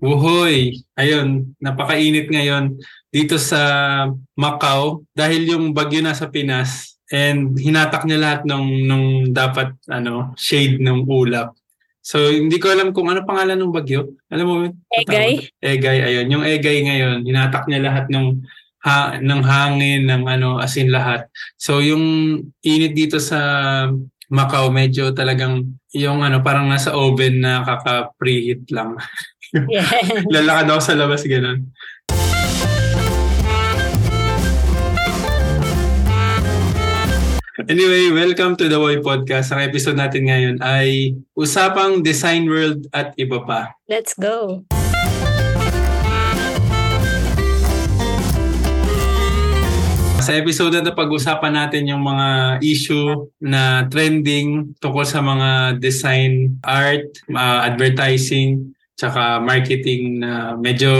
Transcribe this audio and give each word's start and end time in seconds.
Wuhoy! 0.00 0.80
Ayun, 0.96 1.52
napakainit 1.60 2.32
ngayon 2.32 2.80
dito 3.12 3.36
sa 3.36 3.60
Macau 4.32 5.04
dahil 5.12 5.44
yung 5.44 5.76
bagyo 5.76 6.00
nasa 6.00 6.24
Pinas 6.24 6.96
and 7.12 7.52
hinatak 7.60 8.08
niya 8.08 8.16
lahat 8.16 8.40
ng 8.48 8.64
nung 8.88 9.06
dapat 9.36 9.76
ano 9.92 10.32
shade 10.40 10.80
ng 10.80 11.04
ulap. 11.04 11.52
So 12.00 12.32
hindi 12.32 12.56
ko 12.56 12.72
alam 12.72 12.96
kung 12.96 13.12
ano 13.12 13.28
pangalan 13.28 13.60
ng 13.60 13.76
bagyo. 13.76 14.16
Alam 14.32 14.46
mo? 14.48 14.54
Egay? 14.88 15.52
Egay, 15.60 15.98
ayun. 16.00 16.32
Yung 16.32 16.44
Egay 16.48 16.80
ngayon, 16.80 17.28
hinatak 17.28 17.68
niya 17.68 17.84
lahat 17.92 18.08
ng 18.08 18.40
ha, 18.80 19.20
ng 19.20 19.42
hangin, 19.44 20.08
ng 20.08 20.24
ano, 20.24 20.56
asin 20.56 20.88
lahat. 20.88 21.28
So 21.60 21.84
yung 21.84 22.04
init 22.64 22.96
dito 22.96 23.20
sa 23.20 23.38
Macau, 24.30 24.70
medyo 24.72 25.10
talagang 25.12 25.76
yung 25.92 26.22
ano, 26.22 26.40
parang 26.40 26.70
nasa 26.70 26.94
oven 26.94 27.42
na 27.42 27.66
kaka-preheat 27.66 28.64
lang. 28.72 28.96
Yeah. 29.50 29.82
Lalakad 30.30 30.70
ako 30.70 30.80
sa 30.82 30.94
labas, 30.94 31.26
ganun. 31.26 31.74
Anyway, 37.66 38.14
welcome 38.14 38.54
to 38.54 38.70
the 38.70 38.78
Boy 38.78 39.02
Podcast. 39.02 39.50
Ang 39.50 39.66
episode 39.66 39.98
natin 39.98 40.30
ngayon 40.30 40.56
ay 40.62 41.18
usapang 41.34 41.98
design 41.98 42.46
world 42.46 42.86
at 42.94 43.10
iba 43.18 43.42
pa. 43.42 43.74
Let's 43.90 44.14
go. 44.14 44.62
Sa 50.22 50.30
episode 50.38 50.78
na 50.78 50.86
ito, 50.86 50.94
pag-usapan 50.94 51.58
natin 51.58 51.90
yung 51.90 52.06
mga 52.06 52.60
issue 52.62 53.26
na 53.42 53.82
trending 53.90 54.78
tungkol 54.78 55.02
sa 55.02 55.18
mga 55.18 55.82
design, 55.82 56.54
art, 56.62 57.10
uh, 57.34 57.66
advertising, 57.66 58.78
tsaka 59.00 59.40
marketing 59.40 60.20
na 60.20 60.52
medyo 60.60 60.92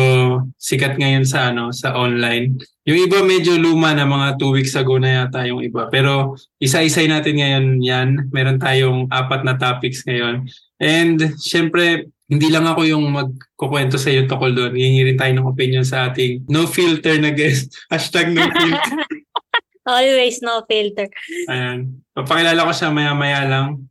sikat 0.56 0.96
ngayon 0.96 1.28
sa 1.28 1.52
ano 1.52 1.68
sa 1.68 1.92
online. 1.92 2.56
Yung 2.88 2.96
iba 2.96 3.20
medyo 3.20 3.60
luma 3.60 3.92
na 3.92 4.08
mga 4.08 4.40
two 4.40 4.56
weeks 4.56 4.72
ago 4.72 4.96
na 4.96 5.20
yata 5.28 5.44
yung 5.44 5.60
iba. 5.60 5.84
Pero 5.92 6.32
isa-isay 6.56 7.12
natin 7.12 7.36
ngayon 7.36 7.66
yan. 7.84 8.08
Meron 8.32 8.56
tayong 8.56 9.04
apat 9.12 9.44
na 9.44 9.60
topics 9.60 10.00
ngayon. 10.08 10.48
And 10.80 11.36
syempre, 11.36 12.08
hindi 12.24 12.48
lang 12.48 12.64
ako 12.64 12.88
yung 12.88 13.04
magkukwento 13.12 14.00
sa 14.00 14.08
iyo 14.08 14.24
tungkol 14.24 14.56
doon. 14.56 14.72
Hihingi 14.80 15.12
rin 15.12 15.20
tayo 15.20 15.36
ng 15.36 15.50
opinion 15.52 15.84
sa 15.84 16.08
ating 16.08 16.48
no 16.48 16.64
filter 16.64 17.20
na 17.20 17.36
guest. 17.36 17.76
Hashtag 17.92 18.32
no 18.32 18.48
filter. 18.48 18.96
Always 19.90 20.40
no 20.40 20.64
filter. 20.64 21.10
Ayan. 21.52 22.00
Papakilala 22.16 22.64
ko 22.64 22.72
siya 22.72 22.88
maya-maya 22.94 23.44
lang. 23.44 23.89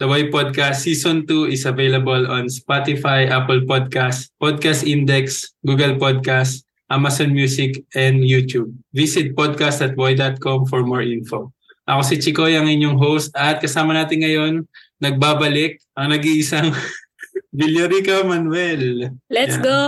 The 0.00 0.08
Why 0.08 0.32
Podcast 0.32 0.88
Season 0.88 1.28
2 1.28 1.52
is 1.52 1.68
available 1.68 2.24
on 2.32 2.48
Spotify, 2.48 3.28
Apple 3.28 3.68
Podcast, 3.68 4.32
Podcast 4.40 4.88
Index, 4.88 5.52
Google 5.60 6.00
Podcast, 6.00 6.64
Amazon 6.88 7.36
Music, 7.36 7.84
and 7.92 8.24
YouTube. 8.24 8.72
Visit 8.96 9.36
podcast.boy.com 9.36 10.72
for 10.72 10.80
more 10.88 11.04
info. 11.04 11.52
Ako 11.84 12.00
si 12.00 12.16
Chikoy, 12.16 12.56
ang 12.56 12.64
inyong 12.64 12.96
host 12.96 13.28
at 13.36 13.60
kasama 13.60 13.92
natin 13.92 14.24
ngayon, 14.24 14.64
nagbabalik 15.04 15.76
ang 15.92 16.16
nag-iisang 16.16 16.72
Villarica 17.60 18.24
Manuel. 18.24 19.12
Let's 19.28 19.60
Yan. 19.60 19.68
go! 19.68 19.78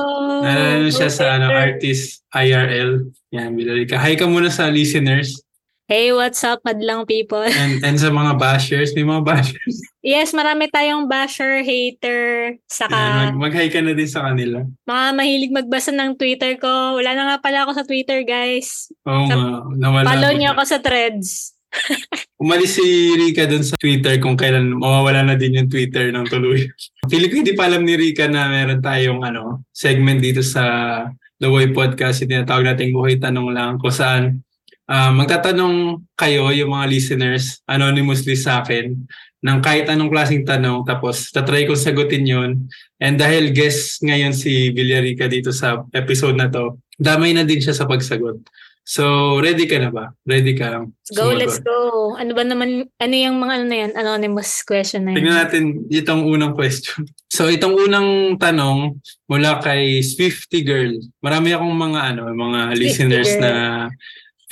Nalala 0.44 0.92
siya 0.92 1.08
sa 1.08 1.40
ano, 1.40 1.48
artist 1.48 2.20
IRL. 2.36 3.08
Yan, 3.33 3.56
Villarica. 3.56 3.96
Hi 3.96 4.12
ka 4.12 4.28
muna 4.28 4.52
sa 4.52 4.68
listeners 4.68 5.40
Hey, 5.93 6.09
what's 6.09 6.41
up, 6.41 6.65
madlang 6.65 7.05
people? 7.05 7.45
and, 7.61 7.85
and 7.85 8.01
sa 8.01 8.08
mga 8.08 8.41
bashers. 8.41 8.97
May 8.97 9.05
mga 9.05 9.29
bashers. 9.29 9.77
Yes, 10.01 10.33
marami 10.33 10.73
tayong 10.73 11.05
basher, 11.05 11.61
hater, 11.61 12.57
saka 12.64 13.29
mag- 13.29 13.36
mag-hi 13.36 13.69
ka 13.69 13.85
na 13.85 13.92
din 13.92 14.08
sa 14.08 14.25
kanila. 14.25 14.64
mga 14.89 15.07
mahilig 15.13 15.52
magbasa 15.52 15.92
ng 15.92 16.17
Twitter 16.17 16.57
ko. 16.57 16.97
Wala 16.97 17.13
na 17.13 17.23
nga 17.29 17.36
pala 17.45 17.69
ako 17.69 17.77
sa 17.77 17.85
Twitter, 17.85 18.25
guys. 18.25 18.89
Oo 19.05 19.29
Sa- 19.29 19.36
nga. 19.36 20.08
Follow 20.08 20.33
niyo 20.33 20.57
ako 20.57 20.63
sa 20.64 20.81
threads. 20.81 21.61
Umalis 22.41 22.81
si 22.81 23.13
Rika 23.13 23.45
dun 23.45 23.61
sa 23.61 23.77
Twitter 23.77 24.17
kung 24.17 24.41
kailan 24.41 24.73
mawawala 24.73 25.29
na 25.29 25.36
din 25.36 25.61
yung 25.61 25.69
Twitter 25.69 26.08
ng 26.08 26.25
tuloy. 26.25 26.73
Feeling 27.13 27.29
ko 27.29 27.36
hindi 27.36 27.52
pa 27.52 27.69
alam 27.69 27.85
ni 27.85 28.01
Rika 28.01 28.33
na 28.33 28.48
meron 28.48 28.81
tayong 28.81 29.20
ano, 29.29 29.69
segment 29.77 30.25
dito 30.25 30.41
sa 30.41 30.64
The 31.36 31.52
Way 31.52 31.77
Podcast. 31.77 32.25
Yung 32.25 32.33
tinatawag 32.33 32.64
nating 32.64 32.97
buhay 32.97 33.20
tanong 33.20 33.52
lang 33.52 33.77
kung 33.77 33.92
saan 33.92 34.41
ah, 34.92 35.13
magtatanong 35.17 36.05
kayo, 36.13 36.53
yung 36.53 36.77
mga 36.77 36.86
listeners, 36.92 37.64
anonymously 37.64 38.36
sa 38.36 38.61
akin, 38.61 38.92
ng 39.42 39.58
kahit 39.64 39.89
anong 39.89 40.13
klaseng 40.13 40.45
tanong. 40.45 40.85
Tapos, 40.85 41.33
tatry 41.33 41.64
kong 41.64 41.80
sagutin 41.80 42.29
yun. 42.29 42.51
And 43.01 43.17
dahil 43.17 43.51
guest 43.51 44.05
ngayon 44.05 44.36
si 44.36 44.70
Villarica 44.70 45.27
dito 45.27 45.51
sa 45.51 45.83
episode 45.97 46.36
na 46.36 46.47
to, 46.47 46.79
damay 47.01 47.35
na 47.35 47.42
din 47.42 47.58
siya 47.58 47.75
sa 47.75 47.89
pagsagot. 47.89 48.39
So, 48.83 49.39
ready 49.39 49.70
ka 49.70 49.79
na 49.79 49.95
ba? 49.95 50.11
Ready 50.27 50.58
ka? 50.58 50.83
Let's 50.83 51.14
go, 51.14 51.31
sumagot? 51.31 51.39
let's 51.39 51.58
go. 51.63 51.79
Ano 52.19 52.35
ba 52.35 52.42
naman, 52.42 52.91
ano 52.98 53.14
yung 53.14 53.39
mga 53.39 53.52
ano 53.55 53.64
na 53.70 53.77
yan, 53.79 53.92
anonymous 53.95 54.67
question 54.67 55.07
na 55.07 55.14
Tingnan 55.14 55.39
yan? 55.39 55.42
natin 55.47 55.64
itong 55.91 56.23
unang 56.27 56.55
question. 56.55 57.07
So 57.33 57.48
itong 57.48 57.89
unang 57.89 58.36
tanong 58.36 59.01
mula 59.25 59.57
kay 59.64 60.05
Swifty 60.05 60.61
Girl. 60.61 61.01
Marami 61.25 61.57
akong 61.57 61.73
mga 61.73 62.01
ano, 62.13 62.29
mga 62.29 62.77
listeners 62.77 63.33
Girl. 63.33 63.41
na 63.41 63.52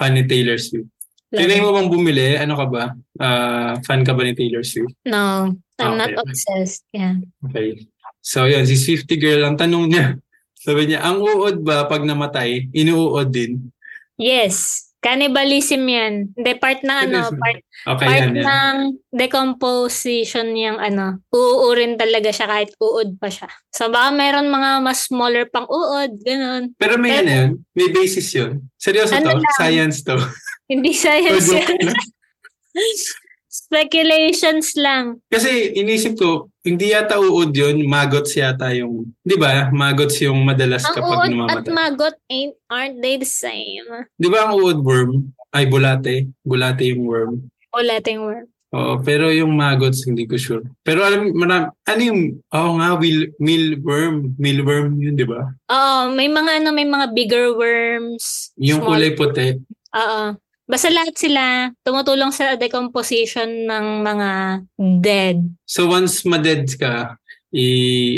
fan 0.00 0.16
ni 0.16 0.24
Taylor 0.24 0.56
Swift. 0.56 0.88
Tinay 1.28 1.60
mo 1.60 1.76
bang 1.76 1.92
bumili? 1.92 2.40
Ano 2.40 2.56
ka 2.56 2.66
ba? 2.66 2.84
Ah, 3.20 3.76
fan 3.84 4.00
ka 4.00 4.16
ba 4.16 4.24
ni 4.24 4.32
Taylor 4.32 4.64
Swift? 4.64 4.96
No, 5.04 5.52
I'm 5.76 5.92
Okay, 5.94 6.00
not 6.00 6.10
obsessed. 6.24 6.88
Yeah. 6.90 7.20
Okay. 7.44 7.84
So 8.24 8.48
yun, 8.48 8.64
si 8.64 8.80
Swifty 8.80 9.20
Girl, 9.20 9.44
ang 9.44 9.60
tanong 9.60 9.92
niya, 9.92 10.16
sabi 10.64 10.88
niya, 10.88 11.04
ang 11.04 11.20
uod 11.20 11.60
ba 11.60 11.84
pag 11.84 12.02
namatay, 12.02 12.72
inuuod 12.72 13.28
din? 13.28 13.68
Yes. 14.16 14.89
Cannibalism 15.00 15.88
yan. 15.88 16.14
Hindi, 16.36 16.50
part 16.60 16.84
na 16.84 17.08
ano, 17.08 17.32
part, 17.32 17.64
Okay, 17.88 18.04
part 18.04 18.20
yan, 18.20 18.36
yan. 18.36 18.44
ng 18.44 18.76
decomposition 19.10 20.52
yung 20.52 20.76
ano, 20.76 21.24
uuurin 21.32 21.96
talaga 21.96 22.28
siya 22.28 22.44
kahit 22.44 22.76
uod 22.76 23.16
pa 23.16 23.32
siya. 23.32 23.48
So 23.72 23.88
baka 23.88 24.12
meron 24.12 24.52
mga 24.52 24.84
mas 24.84 25.08
smaller 25.08 25.48
pang 25.48 25.64
uod, 25.64 26.20
ganun. 26.20 26.76
Pero 26.76 27.00
may 27.00 27.16
Pero- 27.16 27.20
ano 27.24 27.30
yun? 27.32 27.50
May 27.72 27.88
basis 27.88 28.28
yun? 28.30 28.60
Seryoso 28.76 29.12
to? 29.12 29.24
Ano 29.24 29.40
lang? 29.40 29.56
Science 29.56 30.04
to? 30.04 30.20
Hindi 30.68 30.92
science 31.00 31.48
yan. 31.48 31.80
Speculations 33.50 34.78
lang. 34.78 35.18
Kasi 35.26 35.74
inisip 35.74 36.14
ko, 36.16 36.46
hindi 36.62 36.94
yata 36.94 37.18
uod 37.18 37.50
yun, 37.50 37.82
magots 37.82 38.38
yata 38.38 38.70
yung, 38.70 39.10
di 39.20 39.34
ba? 39.34 39.66
Magots 39.68 40.22
yung 40.22 40.46
madalas 40.46 40.86
Ang 40.86 40.94
kapag 40.94 41.10
uod 41.10 41.26
at 41.26 41.30
namamatay. 41.34 41.72
magot 41.74 42.14
ain't, 42.30 42.54
aren't 42.70 43.02
they 43.02 43.18
the 43.18 43.26
same? 43.26 43.82
Di 44.14 44.30
ba 44.30 44.46
ang 44.46 44.54
uod 44.54 44.78
worm? 44.80 45.34
Ay, 45.50 45.66
bulate. 45.66 46.30
Bulate 46.46 46.94
yung 46.94 47.02
worm. 47.04 47.32
O 47.70 47.82
Latin 47.82 48.22
word. 48.22 48.46
Oo, 48.70 49.02
pero 49.02 49.34
yung 49.34 49.50
magots, 49.50 50.06
hindi 50.06 50.30
ko 50.30 50.38
sure. 50.38 50.62
Pero 50.86 51.02
alam, 51.02 51.34
marami, 51.34 51.74
ano 51.90 52.02
yung, 52.06 52.20
oo 52.54 52.70
nga, 52.78 52.94
will, 52.94 53.26
mealworm. 53.42 54.30
Mealworm 54.38 54.94
yun, 54.94 55.18
di 55.18 55.26
ba? 55.26 55.42
Oo, 55.66 56.14
may 56.14 56.30
mga 56.30 56.62
ano, 56.62 56.70
may 56.70 56.86
mga 56.86 57.10
bigger 57.10 57.50
worms. 57.54 58.54
Yung 58.54 58.78
small- 58.78 58.94
kulay 58.94 59.10
puti. 59.14 59.58
Oo. 59.90 60.38
Basta 60.70 60.86
lahat 60.86 61.18
sila 61.18 61.74
tumutulong 61.82 62.30
sa 62.30 62.54
decomposition 62.54 63.66
ng 63.66 63.86
mga 64.06 64.30
dead. 65.02 65.38
So 65.66 65.90
once 65.90 66.22
ma-dead 66.22 66.70
ka, 66.78 67.18
i, 67.50 67.66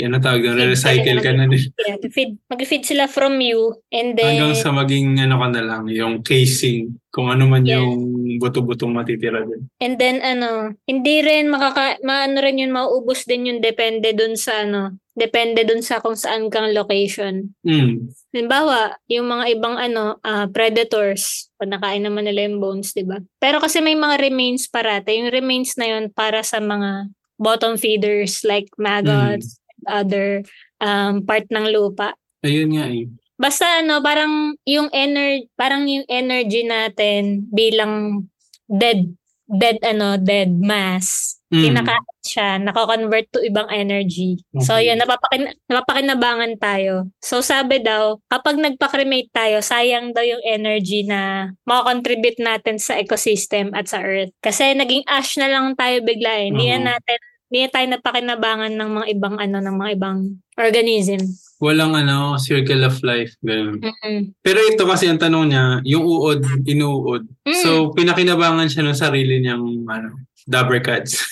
ano 0.05 0.21
tawag 0.21 0.45
doon, 0.45 0.69
recycle 0.69 1.17
ka 1.17 1.33
na 1.33 1.49
din. 1.49 1.65
Yeah, 1.81 1.97
feed, 2.13 2.37
mag-feed 2.45 2.85
sila 2.85 3.09
from 3.09 3.41
you 3.41 3.73
and 3.89 4.13
then 4.13 4.37
Hanggang 4.37 4.53
sa 4.53 4.69
maging 4.69 5.17
ano 5.17 5.41
ka 5.41 5.47
na 5.49 5.61
lang, 5.65 5.89
yung 5.89 6.21
casing. 6.21 7.01
Kung 7.09 7.33
ano 7.33 7.49
man 7.49 7.65
Yeah. 7.65 7.81
yung 7.81 8.37
buto-butong 8.37 8.93
matitira 8.93 9.41
din. 9.41 9.65
and 9.81 9.97
then 9.97 10.21
ano, 10.21 10.77
hindi 10.85 11.21
rin 11.21 11.49
makaka 11.49 11.97
maano 12.01 12.37
rin 12.37 12.61
yun 12.61 12.73
mauubos 12.73 13.25
din 13.25 13.49
yun 13.49 13.59
depende 13.61 14.13
dun 14.13 14.37
sa 14.37 14.61
ano, 14.61 14.93
depende 15.13 15.61
dun 15.61 15.85
sa 15.85 16.01
kung 16.01 16.17
saan 16.17 16.49
kang 16.49 16.73
location. 16.73 17.53
Mm. 17.61 18.09
Halimbawa, 18.33 18.97
yung 19.05 19.29
mga 19.29 19.45
ibang 19.57 19.77
ano, 19.77 20.17
ah, 20.25 20.49
predators, 20.49 21.53
pag 21.57 21.69
nakain 21.69 22.01
naman 22.01 22.25
nila 22.25 22.49
yung 22.49 22.57
bones, 22.57 22.91
'di 22.97 23.05
ba? 23.05 23.21
Pero 23.37 23.61
kasi 23.61 23.79
may 23.79 23.93
mga 23.93 24.19
remains 24.19 24.65
parate. 24.65 25.13
Yung 25.13 25.29
remains 25.29 25.77
na 25.77 25.97
yun 25.97 26.09
para 26.09 26.41
sa 26.41 26.57
mga 26.57 27.13
bottom 27.37 27.77
feeders 27.77 28.41
like 28.41 28.69
maggots, 28.77 29.61
other 29.85 30.41
um, 30.81 31.21
part 31.21 31.45
ng 31.49 31.69
lupa. 31.69 32.17
Ayun 32.41 32.73
nga 32.75 32.85
eh. 32.89 33.05
Basta 33.37 33.81
ano, 33.81 34.01
parang 34.01 34.57
yung 34.65 34.89
energy, 34.93 35.49
parang 35.57 35.85
yung 35.89 36.05
energy 36.09 36.65
natin 36.65 37.45
bilang 37.49 38.25
dead 38.69 39.13
dead 39.45 39.77
ano, 39.83 40.17
dead 40.17 40.49
mass 40.49 41.37
Mm. 41.53 41.63
kinakain 41.69 42.17
siya, 42.25 42.49
nako-convert 42.57 43.29
to 43.29 43.45
ibang 43.45 43.69
energy. 43.69 44.41
So 44.57 44.73
Okay. 44.73 44.89
yun, 44.89 44.97
napapakin, 44.97 45.53
napapakinabangan 45.69 46.57
tayo. 46.57 47.13
So 47.21 47.45
sabi 47.45 47.85
daw, 47.85 48.17
kapag 48.25 48.57
nagpa-cremate 48.57 49.29
tayo, 49.29 49.61
sayang 49.61 50.17
daw 50.17 50.25
yung 50.25 50.41
energy 50.41 51.05
na 51.05 51.53
makakontribute 51.63 52.41
natin 52.41 52.81
sa 52.81 52.97
ecosystem 52.97 53.69
at 53.77 53.85
sa 53.85 54.01
earth. 54.01 54.33
Kasi 54.41 54.73
naging 54.73 55.05
ash 55.05 55.37
na 55.37 55.45
lang 55.45 55.77
tayo 55.77 56.01
bigla 56.01 56.41
eh. 56.41 56.49
Hindi 56.49 56.73
na 56.73 56.97
natin, 56.97 57.17
hindi 57.47 57.59
na 57.61 57.69
tayo 57.69 57.87
napakinabangan 57.93 58.73
ng 58.73 58.89
mga 58.89 59.05
ibang 59.13 59.35
ano, 59.37 59.57
ng 59.61 59.75
mga 59.77 59.91
ibang 59.93 60.19
organism. 60.57 61.21
Walang 61.61 61.95
ano, 61.95 62.35
circle 62.35 62.83
of 62.83 62.97
life. 63.05 63.37
Ganun. 63.39 63.79
Mm-mm. 63.79 64.35
Pero 64.41 64.59
ito 64.59 64.83
kasi 64.83 65.07
ang 65.07 65.21
tanong 65.21 65.45
niya, 65.47 65.63
yung 65.85 66.03
uod, 66.03 66.41
inuud. 66.65 67.23
Mm, 67.45 67.61
So, 67.61 67.93
pinakinabangan 67.93 68.67
siya 68.67 68.83
ng 68.83 68.97
sarili 68.97 69.39
niyang 69.39 69.63
ano, 69.87 70.17
dabber 70.43 70.83
cats. 70.83 71.23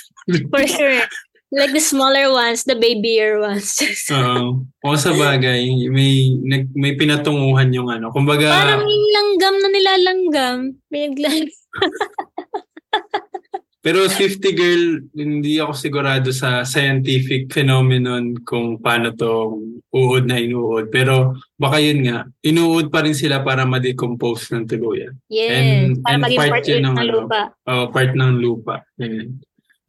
For 0.50 0.64
sure. 0.76 1.06
Like 1.52 1.76
the 1.76 1.84
smaller 1.84 2.32
ones, 2.32 2.64
the 2.64 2.80
babier 2.80 3.44
ones. 3.44 3.76
Oo. 4.16 4.64
o 4.64 4.96
sa 4.96 5.12
bagay, 5.12 5.68
may, 5.92 6.32
nag, 6.40 6.72
may 6.72 6.96
pinatunguhan 6.96 7.76
yung 7.76 7.92
ano. 7.92 8.08
Kumbaga, 8.08 8.48
Parang 8.48 8.88
yung 8.88 9.08
langgam 9.12 9.56
na 9.60 9.68
nilalanggam. 9.68 10.58
Bigla. 10.88 11.28
pero 13.84 14.08
50 14.08 14.40
girl, 14.56 14.84
hindi 15.12 15.60
ako 15.60 15.74
sigurado 15.76 16.32
sa 16.32 16.64
scientific 16.64 17.52
phenomenon 17.52 18.38
kung 18.48 18.80
paano 18.80 19.12
to 19.12 19.60
uod 19.92 20.32
na 20.32 20.40
inuud. 20.40 20.88
Pero 20.88 21.36
baka 21.60 21.84
yun 21.84 22.08
nga, 22.08 22.32
inuud 22.48 22.88
pa 22.88 23.04
rin 23.04 23.12
sila 23.18 23.44
para 23.44 23.68
ma-decompose 23.68 24.56
ng 24.56 24.72
tuluyan. 24.72 25.20
Yes. 25.28 25.52
And- 25.52 26.00
para 26.00 26.16
and 26.16 26.22
maging 26.24 26.40
part 26.40 26.52
part 26.54 26.64
ng 26.64 26.80
ng 26.80 26.96
ano, 26.96 27.12
lupa. 27.12 27.42
O 27.68 27.92
part 27.92 28.12
ng 28.16 28.34
lupa. 28.40 28.76
Ganyan. 28.96 29.36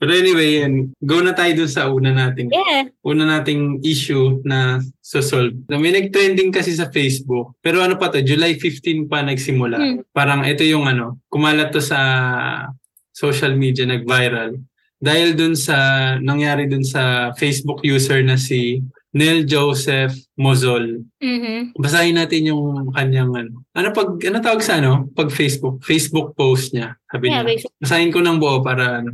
Pero 0.03 0.19
anyway, 0.19 0.59
yan. 0.59 0.91
Go 0.99 1.23
na 1.23 1.31
tayo 1.31 1.55
dun 1.55 1.71
sa 1.71 1.87
una 1.87 2.11
nating 2.11 2.51
Yeah. 2.51 2.91
una 3.07 3.23
nating 3.23 3.87
issue 3.87 4.43
na 4.43 4.83
so-solve. 4.99 5.55
Na 5.71 5.79
May 5.79 5.95
nag-trending 5.95 6.51
kasi 6.51 6.75
sa 6.75 6.91
Facebook. 6.91 7.55
Pero 7.63 7.79
ano 7.79 7.95
pa 7.95 8.11
to, 8.11 8.19
July 8.19 8.59
15 8.59 9.07
pa 9.07 9.23
nagsimula. 9.23 9.79
Hmm. 9.79 10.03
Parang 10.11 10.43
ito 10.43 10.67
yung 10.67 10.91
ano, 10.91 11.23
kumalat 11.31 11.71
to 11.71 11.79
sa 11.79 12.03
social 13.15 13.55
media, 13.55 13.87
nag-viral. 13.87 14.59
Dahil 14.99 15.39
dun 15.39 15.55
sa, 15.55 16.19
nangyari 16.19 16.67
dun 16.67 16.83
sa 16.83 17.31
Facebook 17.39 17.87
user 17.87 18.27
na 18.27 18.35
si 18.35 18.83
Neil 19.13 19.45
Joseph 19.45 20.17
Mozol. 20.41 21.05
Mhm. 21.21 21.77
Basahin 21.77 22.17
natin 22.17 22.49
yung 22.49 22.89
kanyang 22.97 23.33
ano. 23.37 23.53
Ano 23.77 23.89
pag, 23.93 24.17
ano 24.25 24.41
tawag 24.41 24.65
sa 24.65 24.81
ano? 24.81 25.05
Pag 25.13 25.29
Facebook, 25.29 25.85
Facebook 25.85 26.33
post 26.33 26.73
niya. 26.73 26.97
Sabi 27.13 27.29
Yeah, 27.29 27.45
niya. 27.45 27.49
basically. 27.53 27.77
Basahin 27.85 28.11
ko 28.13 28.19
ng 28.25 28.41
buo 28.41 28.65
para 28.65 29.05
ano. 29.05 29.13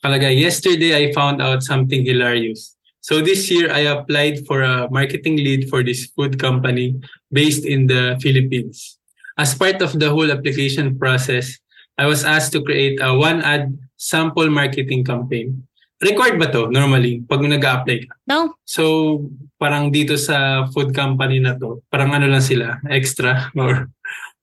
Kalagay, 0.00 0.40
yesterday 0.40 0.96
I 0.96 1.12
found 1.12 1.44
out 1.44 1.60
something 1.60 2.04
hilarious. 2.08 2.72
So 3.04 3.20
this 3.20 3.52
year 3.52 3.68
I 3.68 3.84
applied 3.84 4.48
for 4.48 4.64
a 4.64 4.88
marketing 4.88 5.36
lead 5.36 5.68
for 5.68 5.84
this 5.84 6.08
food 6.16 6.40
company 6.40 6.96
based 7.28 7.68
in 7.68 7.84
the 7.84 8.16
Philippines. 8.24 8.96
As 9.36 9.52
part 9.52 9.84
of 9.84 9.92
the 10.00 10.08
whole 10.08 10.32
application 10.32 10.96
process, 10.96 11.52
I 12.00 12.08
was 12.08 12.24
asked 12.24 12.56
to 12.56 12.64
create 12.64 12.96
a 13.04 13.12
one 13.12 13.44
ad 13.44 13.76
sample 14.00 14.48
marketing 14.48 15.04
campaign. 15.04 15.68
Required 16.04 16.36
ba 16.36 16.52
to 16.52 16.68
normally 16.68 17.24
pag 17.24 17.40
nag-apply 17.40 18.04
ka? 18.04 18.12
No? 18.28 18.60
So 18.68 19.24
parang 19.56 19.88
dito 19.88 20.20
sa 20.20 20.68
food 20.68 20.92
company 20.92 21.40
na 21.40 21.56
to, 21.56 21.80
parang 21.88 22.12
ano 22.12 22.28
lang 22.28 22.44
sila, 22.44 22.76
extra 22.92 23.48
or 23.56 23.88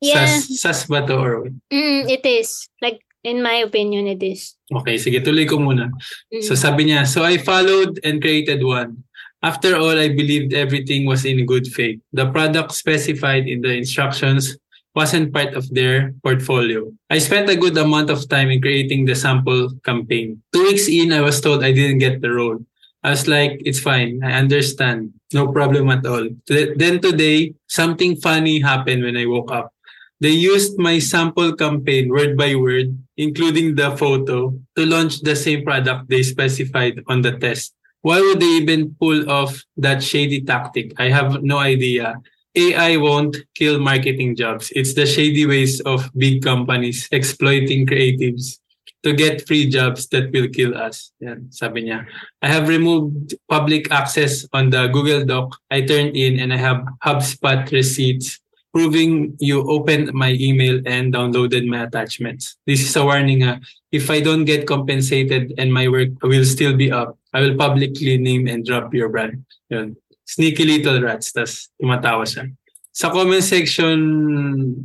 Yeah. 0.01 0.25
sas, 0.25 0.57
sas 0.57 0.79
ba 0.89 1.05
to 1.05 1.13
or 1.13 1.53
Mm, 1.69 2.09
it 2.09 2.25
is. 2.25 2.65
Like, 2.81 3.05
in 3.21 3.45
my 3.45 3.61
opinion, 3.61 4.09
it 4.09 4.25
is. 4.25 4.57
Okay, 4.73 4.97
sige, 4.97 5.21
tuloy 5.21 5.45
ko 5.45 5.61
muna. 5.61 5.93
Mm. 6.33 6.41
So 6.41 6.57
sabi 6.57 6.89
niya, 6.89 7.05
so 7.05 7.21
I 7.21 7.37
followed 7.37 8.01
and 8.01 8.17
created 8.17 8.65
one. 8.65 9.05
After 9.45 9.77
all, 9.77 9.97
I 9.97 10.09
believed 10.09 10.53
everything 10.53 11.05
was 11.09 11.25
in 11.25 11.45
good 11.49 11.65
faith. 11.69 11.97
The 12.13 12.29
product 12.29 12.73
specified 12.77 13.49
in 13.49 13.61
the 13.61 13.73
instructions 13.73 14.57
wasn't 14.95 15.33
part 15.33 15.53
of 15.53 15.69
their 15.73 16.13
portfolio. 16.23 16.91
I 17.09 17.19
spent 17.19 17.49
a 17.49 17.55
good 17.55 17.77
amount 17.77 18.09
of 18.09 18.27
time 18.27 18.51
in 18.51 18.61
creating 18.61 19.05
the 19.05 19.15
sample 19.15 19.69
campaign. 19.83 20.41
Two 20.53 20.63
weeks 20.63 20.87
in, 20.87 21.13
I 21.13 21.21
was 21.21 21.39
told 21.39 21.63
I 21.63 21.71
didn't 21.71 21.99
get 21.99 22.21
the 22.21 22.31
role. 22.31 22.59
I 23.03 23.09
was 23.11 23.27
like, 23.27 23.61
it's 23.65 23.79
fine. 23.79 24.21
I 24.23 24.33
understand. 24.33 25.13
No 25.33 25.51
problem 25.51 25.89
at 25.89 26.05
all. 26.05 26.27
Then 26.47 27.01
today, 27.01 27.55
something 27.67 28.15
funny 28.17 28.59
happened 28.59 29.03
when 29.03 29.17
I 29.17 29.25
woke 29.25 29.51
up. 29.51 29.73
They 30.19 30.37
used 30.37 30.77
my 30.77 30.99
sample 30.99 31.55
campaign 31.55 32.09
word 32.09 32.37
by 32.37 32.53
word, 32.53 32.93
including 33.17 33.73
the 33.73 33.97
photo, 33.97 34.53
to 34.77 34.85
launch 34.85 35.21
the 35.21 35.35
same 35.35 35.65
product 35.65 36.09
they 36.09 36.21
specified 36.21 37.01
on 37.07 37.23
the 37.23 37.39
test. 37.39 37.73
Why 38.01 38.21
would 38.21 38.39
they 38.39 38.61
even 38.61 38.95
pull 38.99 39.29
off 39.29 39.63
that 39.77 40.03
shady 40.03 40.41
tactic? 40.41 40.93
I 40.99 41.09
have 41.09 41.41
no 41.41 41.57
idea. 41.57 42.21
AI 42.55 42.97
won't 42.97 43.37
kill 43.55 43.79
marketing 43.79 44.35
jobs. 44.35 44.71
It's 44.75 44.93
the 44.93 45.05
shady 45.05 45.45
ways 45.45 45.79
of 45.81 46.09
big 46.17 46.43
companies 46.43 47.07
exploiting 47.11 47.87
creatives 47.87 48.59
to 49.03 49.13
get 49.13 49.47
free 49.47 49.69
jobs 49.69 50.07
that 50.09 50.31
will 50.31 50.47
kill 50.49 50.77
us. 50.77 51.11
Yan, 51.19 51.47
sabi 51.49 51.89
niya. 51.89 52.05
I 52.41 52.47
have 52.47 52.67
removed 52.67 53.33
public 53.49 53.89
access 53.91 54.45
on 54.53 54.69
the 54.69 54.87
Google 54.87 55.25
Doc 55.25 55.57
I 55.71 55.81
turned 55.81 56.15
in 56.15 56.39
and 56.39 56.53
I 56.53 56.57
have 56.57 56.85
HubSpot 57.03 57.65
receipts 57.71 58.39
proving 58.73 59.35
you 59.39 59.67
opened 59.67 60.13
my 60.13 60.31
email 60.39 60.79
and 60.85 61.13
downloaded 61.13 61.67
my 61.67 61.83
attachments. 61.83 62.55
This 62.67 62.81
is 62.87 62.95
a 62.95 63.03
warning. 63.03 63.43
ah. 63.43 63.59
If 63.91 64.09
I 64.09 64.21
don't 64.21 64.45
get 64.45 64.67
compensated 64.67 65.53
and 65.57 65.73
my 65.73 65.87
work 65.87 66.15
will 66.23 66.45
still 66.45 66.75
be 66.75 66.91
up, 66.91 67.17
I 67.33 67.41
will 67.41 67.57
publicly 67.57 68.17
name 68.17 68.47
and 68.47 68.63
drop 68.63 68.93
your 68.93 69.09
brand. 69.09 69.43
Yun. 69.69 69.97
Sneaky 70.31 70.63
little 70.63 71.03
rats. 71.03 71.35
Tapos 71.35 71.67
tumatawa 71.75 72.23
siya. 72.23 72.47
Sa 72.91 73.11
comment 73.11 73.43
section, 73.43 73.99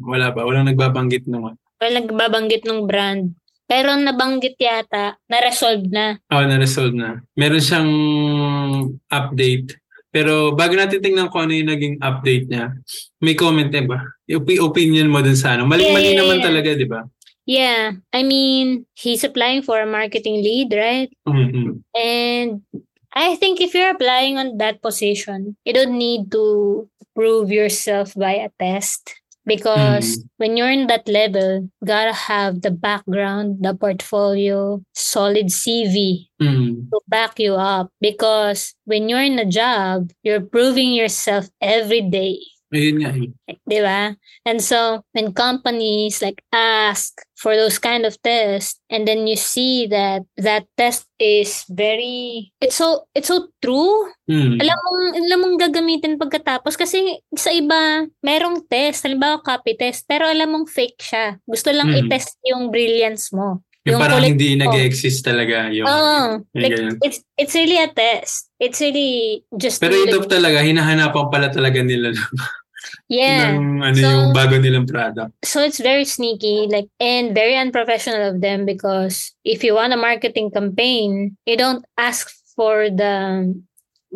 wala 0.02 0.34
pa. 0.34 0.42
Walang 0.42 0.70
nagbabanggit 0.70 1.26
nung 1.26 1.54
Well, 1.76 1.94
nagbabanggit 2.02 2.64
ng 2.64 2.88
brand. 2.88 3.36
Pero 3.66 3.92
nabanggit 3.98 4.54
yata, 4.62 5.18
na-resolve 5.26 5.90
na. 5.90 6.16
Oh, 6.30 6.40
na-resolve 6.40 6.94
na. 6.94 7.18
Meron 7.34 7.60
siyang 7.60 7.90
update. 9.10 9.74
Pero 10.14 10.54
bago 10.56 10.72
natin 10.72 11.02
tingnan 11.02 11.28
kung 11.28 11.44
ano 11.44 11.52
yung 11.52 11.68
naging 11.68 11.96
update 12.00 12.46
niya, 12.48 12.72
may 13.20 13.34
comment 13.36 13.68
eh 13.68 13.84
ba? 13.84 14.00
Opi- 14.24 14.62
opinion 14.62 15.10
mo 15.12 15.20
dun 15.20 15.36
sa 15.36 15.58
ano. 15.58 15.66
Mali-mali 15.68 16.14
Yeah, 16.14 16.14
yeah, 16.14 16.20
naman 16.24 16.38
yeah. 16.40 16.46
talaga, 16.46 16.68
di 16.72 16.88
ba? 16.88 17.00
Yeah. 17.44 17.82
I 18.14 18.22
mean, 18.24 18.86
he's 18.96 19.22
applying 19.22 19.60
for 19.60 19.76
a 19.76 19.86
marketing 19.86 20.40
lead, 20.40 20.72
right? 20.72 21.10
Mhm. 21.28 21.84
And 21.92 22.64
I 23.16 23.36
think 23.36 23.60
if 23.60 23.74
you're 23.74 23.90
applying 23.92 24.38
on 24.38 24.58
that 24.58 24.82
position, 24.82 25.56
you 25.64 25.74
don't 25.74 25.98
need 25.98 26.30
to 26.32 26.88
prove 27.16 27.50
yourself 27.50 28.14
by 28.14 28.34
a 28.34 28.50
test. 28.60 29.14
Because 29.46 30.24
when 30.38 30.56
you're 30.56 30.70
in 30.70 30.88
that 30.88 31.08
level, 31.08 31.70
you 31.82 31.86
gotta 31.86 32.12
have 32.14 32.62
the 32.62 32.70
background, 32.70 33.58
the 33.64 33.74
portfolio, 33.74 34.82
solid 34.94 35.52
CV 35.52 36.28
Mhm. 36.42 36.90
to 36.92 37.00
back 37.08 37.38
you 37.40 37.54
up. 37.54 37.90
Because 38.00 38.74
when 38.84 39.08
you're 39.08 39.22
in 39.22 39.38
a 39.38 39.46
job, 39.46 40.10
you're 40.22 40.42
proving 40.42 40.92
yourself 40.92 41.48
every 41.62 42.02
day. 42.02 42.38
Ayun 42.74 42.96
nga 42.98 43.10
eh. 43.14 43.30
Di 43.62 43.78
ba? 43.78 44.10
And 44.42 44.58
so, 44.58 45.06
when 45.14 45.30
companies 45.30 46.18
like 46.18 46.42
ask 46.50 47.14
for 47.38 47.54
those 47.54 47.78
kind 47.78 48.02
of 48.02 48.18
tests, 48.26 48.82
and 48.90 49.06
then 49.06 49.30
you 49.30 49.38
see 49.38 49.86
that 49.86 50.26
that 50.34 50.66
test 50.74 51.06
is 51.22 51.62
very, 51.70 52.50
it's 52.58 52.74
so, 52.80 53.06
it's 53.14 53.30
so 53.30 53.52
true. 53.62 54.10
Mhm. 54.26 54.58
Alam 54.58 54.78
mong, 54.82 55.02
alam 55.14 55.38
mong 55.46 55.56
gagamitin 55.62 56.18
pagkatapos 56.18 56.74
kasi 56.74 57.22
sa 57.38 57.54
iba, 57.54 58.10
merong 58.18 58.66
test, 58.66 59.06
halimbawa 59.06 59.38
copy 59.46 59.78
test, 59.78 60.02
pero 60.10 60.26
alam 60.26 60.50
mong 60.50 60.66
fake 60.66 60.98
siya. 60.98 61.38
Gusto 61.46 61.70
lang 61.70 61.94
Mm. 61.94 62.10
i-test 62.10 62.34
yung 62.50 62.74
brilliance 62.74 63.30
mo. 63.30 63.62
Yung 63.86 64.00
parang 64.02 64.18
kulit 64.18 64.30
hindi 64.34 64.48
mo. 64.54 64.66
nag-exist 64.66 65.20
talaga 65.22 65.70
yung... 65.70 65.86
Oo. 65.86 66.18
yung 66.50 66.62
like, 66.62 66.72
ganyan. 66.74 66.94
it's, 67.06 67.18
it's 67.38 67.54
really 67.54 67.78
a 67.78 67.86
test. 67.86 68.50
It's 68.58 68.80
really 68.82 69.44
just 69.54 69.78
Pero 69.78 69.94
to- 69.94 70.06
ito 70.10 70.18
talaga, 70.26 70.58
hinahanapan 70.60 71.26
pala 71.30 71.46
talaga 71.54 71.78
nila 71.86 72.10
yeah. 73.08 73.54
ng 73.58 73.82
ano 73.82 73.98
So- 73.98 74.06
yung 74.10 74.34
bago 74.34 74.58
nilang 74.58 74.86
product. 74.86 75.32
so 75.46 75.62
it's 75.62 75.78
very 75.78 76.04
sneaky 76.04 76.66
like 76.66 76.90
and 76.98 77.30
very 77.34 77.54
unprofessional 77.54 78.34
of 78.34 78.42
them 78.42 78.66
because 78.66 79.34
if 79.46 79.62
you 79.62 79.74
want 79.74 79.94
a 79.94 80.00
marketing 80.00 80.50
campaign 80.50 81.36
you 81.46 81.54
don't 81.54 81.84
ask 81.98 82.30
for 82.58 82.88
the 82.90 83.46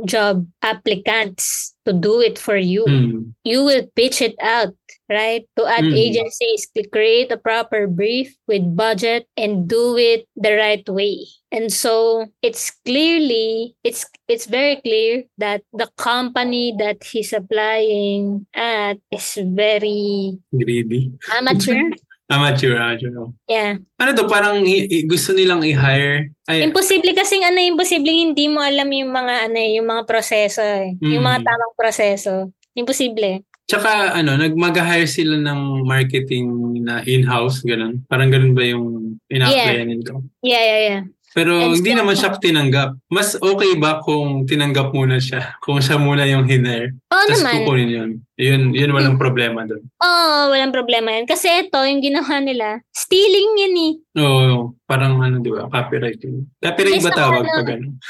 job 0.07 0.47
applicants 0.63 1.70
to 1.87 1.93
do 1.93 2.21
it 2.21 2.39
for 2.39 2.57
you 2.57 2.85
Mhm. 2.85 3.33
you 3.45 3.65
will 3.65 3.87
pitch 3.97 4.21
it 4.21 4.37
out 4.41 4.75
right 5.09 5.49
to 5.57 5.65
ad 5.67 5.85
Mm. 5.85 5.97
agencies 5.97 6.69
to 6.77 6.85
create 6.89 7.33
a 7.33 7.41
proper 7.41 7.87
brief 7.89 8.37
with 8.47 8.63
budget 8.77 9.27
and 9.37 9.67
do 9.67 9.97
it 9.97 10.29
the 10.37 10.55
right 10.55 10.85
way 10.89 11.25
and 11.51 11.73
so 11.73 12.27
it's 12.43 12.71
clearly 12.87 13.75
it's 13.83 14.05
it's 14.29 14.47
very 14.47 14.77
clear 14.85 15.25
that 15.39 15.63
the 15.73 15.89
company 15.97 16.75
that 16.79 17.03
he's 17.03 17.33
applying 17.33 18.47
at 18.55 18.99
is 19.11 19.39
very 19.57 20.39
Greedy. 20.53 21.11
amateur 21.33 21.75
Amateur, 22.31 22.79
amateur. 22.79 23.11
oh. 23.19 23.35
Yeah. 23.51 23.83
Ano 23.99 24.11
to, 24.15 24.31
parang 24.31 24.63
i- 24.63 24.87
i- 24.87 25.05
gusto 25.05 25.35
nilang 25.35 25.67
i-hire. 25.67 26.31
Ay, 26.47 26.63
Imposible 26.63 27.11
kasing 27.11 27.43
ano, 27.43 27.59
imposible 27.59 28.09
hindi 28.09 28.47
mo 28.47 28.63
alam 28.63 28.87
yung 28.87 29.11
mga 29.11 29.51
ano, 29.51 29.57
eh, 29.59 29.75
yung 29.75 29.87
mga 29.87 30.07
proseso 30.07 30.63
eh. 30.63 30.95
Yung 31.03 31.21
mga 31.21 31.43
Mm. 31.43 31.47
tamang 31.47 31.75
proseso. 31.75 32.33
Imposible. 32.73 33.43
tsaka 33.71 34.19
ano, 34.19 34.35
nag-hire 34.35 35.07
sila 35.07 35.39
ng 35.39 35.87
marketing 35.87 36.47
na 36.83 37.07
in-house, 37.07 37.63
ganun. 37.63 38.03
Parang 38.11 38.27
ganun 38.27 38.51
ba 38.51 38.67
yung 38.67 39.15
ina-applyanin 39.31 40.03
ko? 40.03 40.27
Yeah, 40.43 40.59
yeah, 40.59 40.81
yeah. 40.83 41.03
Pero 41.31 41.63
And 41.63 41.79
hindi 41.79 41.95
naman 41.95 42.19
siya 42.19 42.35
tinanggap. 42.35 42.99
Mas 43.07 43.39
okay 43.39 43.79
ba 43.79 44.03
kung 44.03 44.51
tinanggap 44.51 44.91
muna 44.91 45.23
siya? 45.23 45.55
Kung 45.65 45.79
siya 45.79 45.95
muna 45.95 46.27
yung 46.27 46.43
hiner? 46.43 46.91
Oo 47.15 47.23
Tapos 47.31 47.43
naman. 47.47 47.55
kukunin 47.63 47.91
yun. 47.91 48.11
Yun, 48.35 48.63
yun 48.75 48.91
walang 48.91 49.15
problema 49.15 49.63
doon. 49.63 49.87
Oo, 50.03 50.51
walang 50.51 50.75
problema 50.75 51.15
yan. 51.15 51.31
Kasi 51.31 51.47
ito, 51.69 51.79
yung 51.79 52.03
ginawa 52.03 52.43
nila, 52.43 52.83
stealing 52.91 53.51
yan 53.63 53.75
eh. 53.79 53.93
Oo, 54.19 54.75
parang 54.91 55.23
ano, 55.23 55.39
di 55.39 55.55
ba? 55.55 55.71
Copyright 55.71 56.19
yun. 56.25 56.51
Copyright 56.59 56.99
Yes, 56.99 57.07
ba 57.07 57.13
tawag 57.15 57.47
ano, 57.47 57.59
pag 57.63 57.71
ano? 57.79 57.87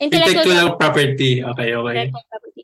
Intellectual 0.00 0.48
Intellectual 0.48 0.68
property. 0.80 1.32
Okay, 1.44 1.68
okay. 1.76 1.92
intellectual 1.92 2.24
property. 2.24 2.62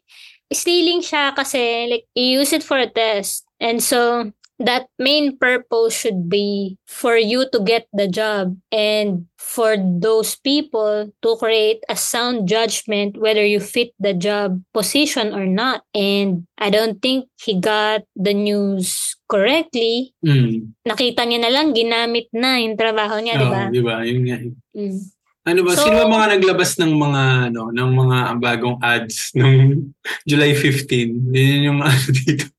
Stealing 0.48 1.00
siya 1.04 1.36
kasi 1.36 1.84
like 1.90 2.06
you 2.16 2.40
use 2.40 2.56
it 2.56 2.64
for 2.64 2.80
a 2.80 2.88
test. 2.88 3.44
And 3.60 3.84
so 3.84 4.32
that 4.58 4.88
main 4.98 5.36
purpose 5.36 5.92
should 5.92 6.28
be 6.28 6.78
for 6.88 7.16
you 7.16 7.44
to 7.52 7.60
get 7.60 7.86
the 7.92 8.08
job 8.08 8.56
and 8.72 9.26
for 9.36 9.76
those 9.76 10.34
people 10.36 11.12
to 11.22 11.30
create 11.36 11.84
a 11.88 11.96
sound 11.96 12.48
judgment 12.48 13.16
whether 13.20 13.44
you 13.44 13.60
fit 13.60 13.92
the 14.00 14.12
job 14.16 14.60
position 14.72 15.32
or 15.36 15.46
not. 15.46 15.84
And 15.94 16.48
I 16.58 16.70
don't 16.70 17.00
think 17.00 17.28
he 17.40 17.60
got 17.60 18.02
the 18.16 18.32
news 18.34 19.16
correctly. 19.28 20.14
Mm. 20.24 20.72
Nakita 20.88 21.28
niya 21.28 21.40
na 21.46 21.50
lang, 21.52 21.76
ginamit 21.76 22.32
na 22.32 22.56
yung 22.56 22.76
trabaho 22.80 23.20
niya, 23.20 23.36
di 23.36 23.46
Oo, 23.46 23.52
ba? 23.52 23.62
di 23.70 23.82
ba? 23.84 23.94
Yun 24.02 24.22
nga. 24.24 24.36
eh. 24.40 24.52
Mm. 24.74 24.98
Ano 25.46 25.60
ba? 25.62 25.70
So- 25.78 25.86
sino 25.86 25.94
ba 26.02 26.10
mga 26.10 26.26
naglabas 26.38 26.74
ng 26.74 26.92
mga 26.96 27.22
ano, 27.54 27.62
ng 27.70 27.90
mga 27.94 28.16
bagong 28.42 28.76
ads 28.82 29.30
nung 29.38 29.92
July 30.28 30.58
15? 30.58 31.30
Yun 31.30 31.60
yung 31.70 31.80
ano 31.84 32.02
dito. 32.10 32.50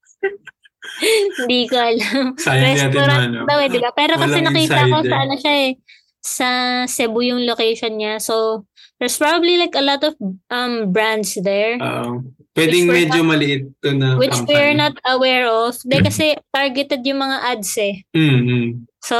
Hindi 1.39 1.61
ko 1.69 1.75
alam. 1.77 2.25
Sayang 2.37 2.75
natin 2.75 2.91
Restaurant 2.93 3.23
ano. 3.29 3.39
daw 3.45 3.57
eh, 3.61 3.69
di 3.69 3.79
ba? 3.79 3.91
Pero 3.93 4.13
kasi 4.17 4.37
nakita 4.41 4.89
ko 4.89 4.97
sa 5.05 5.17
ano 5.23 5.35
siya 5.37 5.53
eh, 5.53 5.71
sa 6.19 6.47
Cebu 6.89 7.19
yung 7.23 7.41
location 7.47 7.95
niya. 7.95 8.19
So, 8.19 8.65
there's 8.99 9.17
probably 9.17 9.57
like 9.57 9.77
a 9.77 9.85
lot 9.85 10.01
of 10.03 10.17
um 10.49 10.89
brands 10.91 11.37
there. 11.41 11.77
Oo. 11.77 12.25
Pwedeng 12.57 12.89
medyo 12.89 13.21
maliit 13.21 13.69
to 13.85 13.93
na 13.93 14.17
which 14.17 14.33
company. 14.33 14.57
we're 14.57 14.73
not 14.73 14.97
aware 15.05 15.45
of. 15.45 15.77
Di 15.85 16.01
kasi 16.01 16.33
targeted 16.49 17.05
yung 17.05 17.21
mga 17.21 17.37
ads 17.53 17.71
eh. 17.77 18.01
Mm, 18.17 18.41
mm. 18.41 18.67
So, 19.05 19.15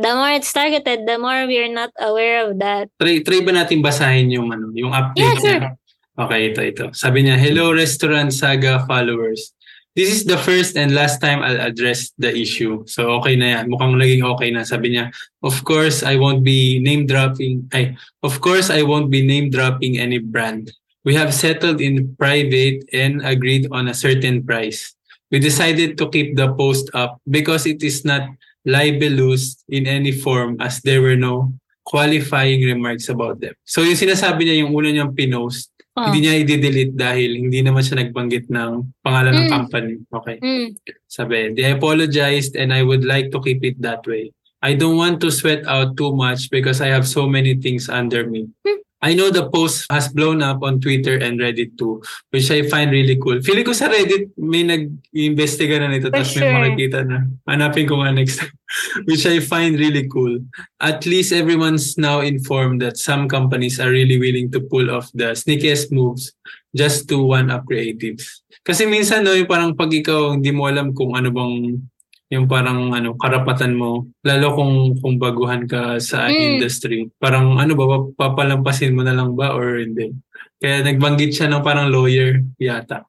the 0.00 0.10
more 0.16 0.32
it's 0.32 0.50
targeted, 0.50 1.04
the 1.04 1.20
more 1.20 1.44
we're 1.44 1.70
not 1.70 1.92
aware 2.00 2.48
of 2.48 2.56
that. 2.58 2.88
Try, 2.96 3.20
try 3.20 3.44
ba 3.44 3.52
natin 3.52 3.84
basahin 3.84 4.32
yung 4.32 4.48
ano, 4.48 4.72
yung 4.72 4.90
update 4.90 5.22
Yeah, 5.22 5.36
sure. 5.36 5.60
niya? 5.60 5.70
Okay, 6.20 6.40
ito, 6.50 6.60
ito. 6.64 6.84
Sabi 6.96 7.28
niya, 7.28 7.36
Hello 7.38 7.70
Restaurant 7.70 8.32
Saga 8.32 8.82
followers. 8.88 9.54
This 9.96 10.14
is 10.14 10.22
the 10.22 10.38
first 10.38 10.78
and 10.78 10.94
last 10.94 11.18
time 11.18 11.42
I'll 11.42 11.60
address 11.60 12.14
the 12.14 12.30
issue. 12.30 12.86
So 12.86 13.18
okay 13.18 13.34
na 13.34 13.58
yan. 13.58 13.74
Mukhang 13.74 13.98
naging 13.98 14.22
okay 14.22 14.54
na. 14.54 14.62
Sabi 14.62 14.94
niya, 14.94 15.10
of 15.42 15.66
course, 15.66 16.06
I 16.06 16.14
won't 16.14 16.46
be 16.46 16.78
name 16.78 17.10
dropping. 17.10 17.66
Ay, 17.74 17.98
of 18.22 18.38
course, 18.38 18.70
I 18.70 18.86
won't 18.86 19.10
be 19.10 19.26
name 19.26 19.50
dropping 19.50 19.98
any 19.98 20.22
brand. 20.22 20.70
We 21.02 21.18
have 21.18 21.34
settled 21.34 21.80
in 21.82 22.14
private 22.14 22.86
and 22.94 23.24
agreed 23.26 23.66
on 23.74 23.88
a 23.88 23.96
certain 23.96 24.46
price. 24.46 24.94
We 25.30 25.42
decided 25.42 25.98
to 25.98 26.06
keep 26.10 26.36
the 26.36 26.54
post 26.54 26.90
up 26.94 27.18
because 27.26 27.66
it 27.66 27.82
is 27.82 28.04
not 28.04 28.30
libelous 28.66 29.58
in 29.68 29.86
any 29.86 30.12
form 30.12 30.60
as 30.60 30.78
there 30.82 31.02
were 31.02 31.16
no 31.16 31.54
qualifying 31.82 32.62
remarks 32.62 33.08
about 33.08 33.40
them. 33.40 33.54
So 33.66 33.82
yung 33.82 33.98
sinasabi 33.98 34.46
niya, 34.46 34.62
yung 34.62 34.70
una 34.70 34.94
niyang 34.94 35.16
pinost, 35.16 35.69
Oh. 35.98 36.06
hindi 36.06 36.22
niya 36.22 36.38
i-delete 36.46 36.94
dahil 36.94 37.34
hindi 37.34 37.66
naman 37.66 37.82
siya 37.82 37.98
nagbanggit 37.98 38.46
ng 38.46 38.94
pangalan 39.02 39.34
ng 39.34 39.46
Mm. 39.50 39.52
company. 39.52 39.94
Okay. 40.14 40.36
Mm. 40.38 40.68
Sabi, 41.10 41.50
they 41.58 41.66
apologized 41.66 42.54
and 42.54 42.70
I 42.70 42.86
would 42.86 43.02
like 43.02 43.34
to 43.34 43.42
keep 43.42 43.58
it 43.66 43.74
that 43.82 44.06
way. 44.06 44.30
I 44.62 44.78
don't 44.78 44.94
want 44.94 45.18
to 45.24 45.32
sweat 45.34 45.66
out 45.66 45.96
too 45.98 46.14
much 46.14 46.46
because 46.46 46.78
I 46.78 46.92
have 46.94 47.08
so 47.08 47.26
many 47.26 47.56
things 47.58 47.90
under 47.90 48.22
me. 48.22 48.46
Hmm. 48.62 48.80
I 49.00 49.16
know 49.16 49.32
the 49.32 49.48
post 49.48 49.88
has 49.88 50.12
blown 50.12 50.44
up 50.44 50.60
on 50.62 50.80
Twitter 50.80 51.16
and 51.16 51.40
Reddit 51.40 51.80
too, 51.80 52.04
which 52.30 52.52
I 52.52 52.68
find 52.68 52.92
really 52.92 53.16
cool. 53.16 53.40
Feeling 53.40 53.64
ko 53.64 53.72
sa 53.72 53.88
Reddit 53.88 54.36
may 54.36 54.60
nag-investiga 54.60 55.80
na 55.80 55.88
nito 55.88 56.12
For 56.12 56.20
tapos 56.20 56.36
may 56.36 56.44
sure. 56.44 56.52
makikita 56.52 56.98
na. 57.08 57.18
Hanapin 57.48 57.88
ko 57.88 58.04
nga 58.04 58.12
next 58.12 58.44
time. 58.44 58.52
which 59.08 59.26
I 59.26 59.40
find 59.40 59.78
really 59.78 60.06
cool. 60.08 60.38
At 60.80 61.06
least 61.06 61.32
everyone's 61.32 61.98
now 61.98 62.20
informed 62.20 62.82
that 62.82 62.98
some 62.98 63.28
companies 63.28 63.80
are 63.80 63.90
really 63.90 64.18
willing 64.18 64.50
to 64.52 64.60
pull 64.60 64.90
off 64.90 65.10
the 65.14 65.34
sneakiest 65.34 65.90
moves 65.90 66.32
just 66.76 67.08
to 67.10 67.18
one-up 67.18 67.66
creatives. 67.66 68.46
Kasi 68.62 68.86
minsan 68.86 69.24
no, 69.24 69.34
yung 69.34 69.50
parang 69.50 69.74
pag 69.74 69.90
ikaw 69.90 70.36
hindi 70.36 70.52
mo 70.54 70.68
alam 70.70 70.94
kung 70.94 71.16
ano 71.16 71.32
bang 71.32 71.82
yung 72.30 72.46
parang 72.46 72.94
ano 72.94 73.18
karapatan 73.18 73.74
mo 73.74 74.06
lalo 74.22 74.54
kung 74.54 74.94
kung 75.02 75.18
baguhan 75.18 75.66
ka 75.66 75.98
sa 75.98 76.30
Mm. 76.30 76.62
industry 76.62 77.10
parang 77.18 77.58
ano 77.58 77.74
ba 77.74 77.84
pap- 77.90 78.14
papalampasin 78.16 78.94
mo 78.94 79.02
na 79.02 79.12
lang 79.12 79.34
ba 79.34 79.50
or 79.50 79.82
hindi 79.82 80.14
kaya 80.62 80.86
nagbanggit 80.86 81.34
siya 81.34 81.50
ng 81.50 81.66
parang 81.66 81.90
lawyer 81.90 82.38
yata 82.56 83.02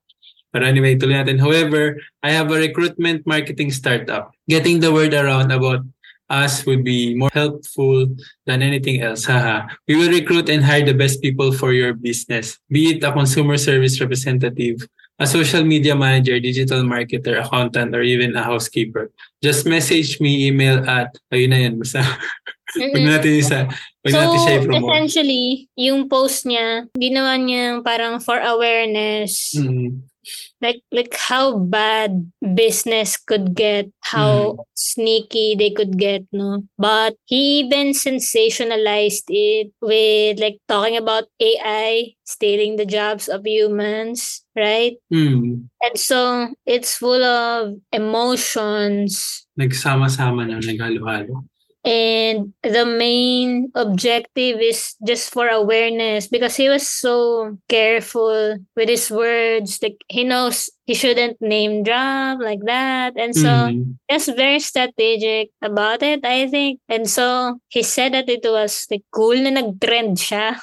pero 0.50 0.66
anyway 0.66 0.98
tuloy 0.98 1.22
natin 1.22 1.38
however 1.38 2.02
I 2.26 2.34
have 2.34 2.50
a 2.50 2.58
recruitment 2.58 3.24
marketing 3.24 3.70
startup 3.70 4.34
getting 4.50 4.82
the 4.82 4.90
word 4.90 5.14
around 5.14 5.54
about 5.54 5.86
us 6.32 6.64
would 6.66 6.82
be 6.82 7.12
more 7.14 7.28
helpful 7.36 8.08
than 8.48 8.64
anything 8.64 9.04
else. 9.04 9.28
Haha. 9.28 9.68
We 9.84 10.00
will 10.00 10.08
recruit 10.08 10.48
and 10.48 10.64
hire 10.64 10.80
the 10.80 10.96
best 10.96 11.20
people 11.20 11.52
for 11.52 11.76
your 11.76 11.92
business, 11.92 12.56
be 12.72 12.96
it 12.96 13.04
a 13.04 13.12
consumer 13.12 13.60
service 13.60 14.00
representative, 14.00 14.80
a 15.20 15.26
social 15.28 15.64
media 15.64 15.96
manager, 15.96 16.40
digital 16.40 16.82
marketer, 16.84 17.40
accountant, 17.44 17.96
or 17.96 18.02
even 18.02 18.36
a 18.36 18.44
housekeeper. 18.44 19.12
Just 19.44 19.66
message 19.66 20.20
me, 20.20 20.48
email 20.48 20.82
at, 20.90 21.14
ayun 21.34 21.50
na 21.50 21.60
yun, 21.62 21.76
basta, 21.80 22.02
huwag 22.78 23.04
natin 23.04 23.34
isa, 23.38 23.68
huwag 24.02 24.14
natin 24.16 24.40
siya 24.40 24.54
So, 24.56 24.60
i-promote. 24.64 24.90
essentially, 24.90 25.46
yung 25.76 26.08
post 26.08 26.48
niya, 26.48 26.88
ginawa 26.96 27.36
niya 27.38 27.84
parang 27.84 28.18
for 28.24 28.40
awareness. 28.40 29.54
Mm. 29.58 30.11
Like 30.62 30.82
like 30.94 31.14
how 31.18 31.58
bad 31.58 32.32
business 32.54 33.18
could 33.18 33.54
get 33.58 33.90
how 34.06 34.56
Mm. 34.56 34.64
sneaky 34.78 35.56
they 35.58 35.72
could 35.74 35.98
get 35.98 36.24
no 36.32 36.64
but 36.78 37.18
he 37.26 37.66
even 37.66 37.92
sensationalized 37.98 39.26
it 39.30 39.74
with 39.82 40.40
like 40.40 40.58
talking 40.68 40.98
about 40.98 41.26
ai 41.42 42.14
stealing 42.24 42.76
the 42.78 42.86
jobs 42.86 43.28
of 43.28 43.46
humans 43.46 44.46
right 44.56 44.98
Mm. 45.12 45.68
and 45.82 45.96
so 45.98 46.54
it's 46.66 46.96
full 46.98 47.24
of 47.24 47.76
emotions 47.92 49.46
Nagsama-sama 49.60 50.48
na, 50.48 50.64
naghalo-halo. 50.64 51.44
And 51.84 52.54
the 52.62 52.86
main 52.86 53.72
objective 53.74 54.62
is 54.62 54.94
just 55.06 55.34
for 55.34 55.50
awareness 55.50 56.28
because 56.28 56.56
he 56.56 56.70
was 56.70 56.88
so 56.88 57.58
careful 57.68 58.58
with 58.76 58.88
his 58.90 59.10
words 59.10 59.82
like 59.82 59.98
he 60.08 60.24
knows 60.24 60.70
he 60.86 60.94
shouldn't 60.94 61.42
name 61.42 61.82
drop 61.82 62.38
like 62.40 62.62
that 62.66 63.18
and 63.18 63.34
so 63.36 63.50
Mm. 63.74 63.98
just 64.10 64.30
very 64.38 64.60
strategic 64.62 65.50
about 65.62 66.04
it 66.06 66.22
i 66.22 66.46
think 66.46 66.80
and 66.88 67.10
so 67.10 67.58
he 67.70 67.82
said 67.82 68.14
that 68.14 68.30
it 68.30 68.46
was 68.46 68.86
like 68.94 69.02
cool 69.10 69.34
na 69.34 69.50
nag-trend 69.50 70.18
siya 70.22 70.58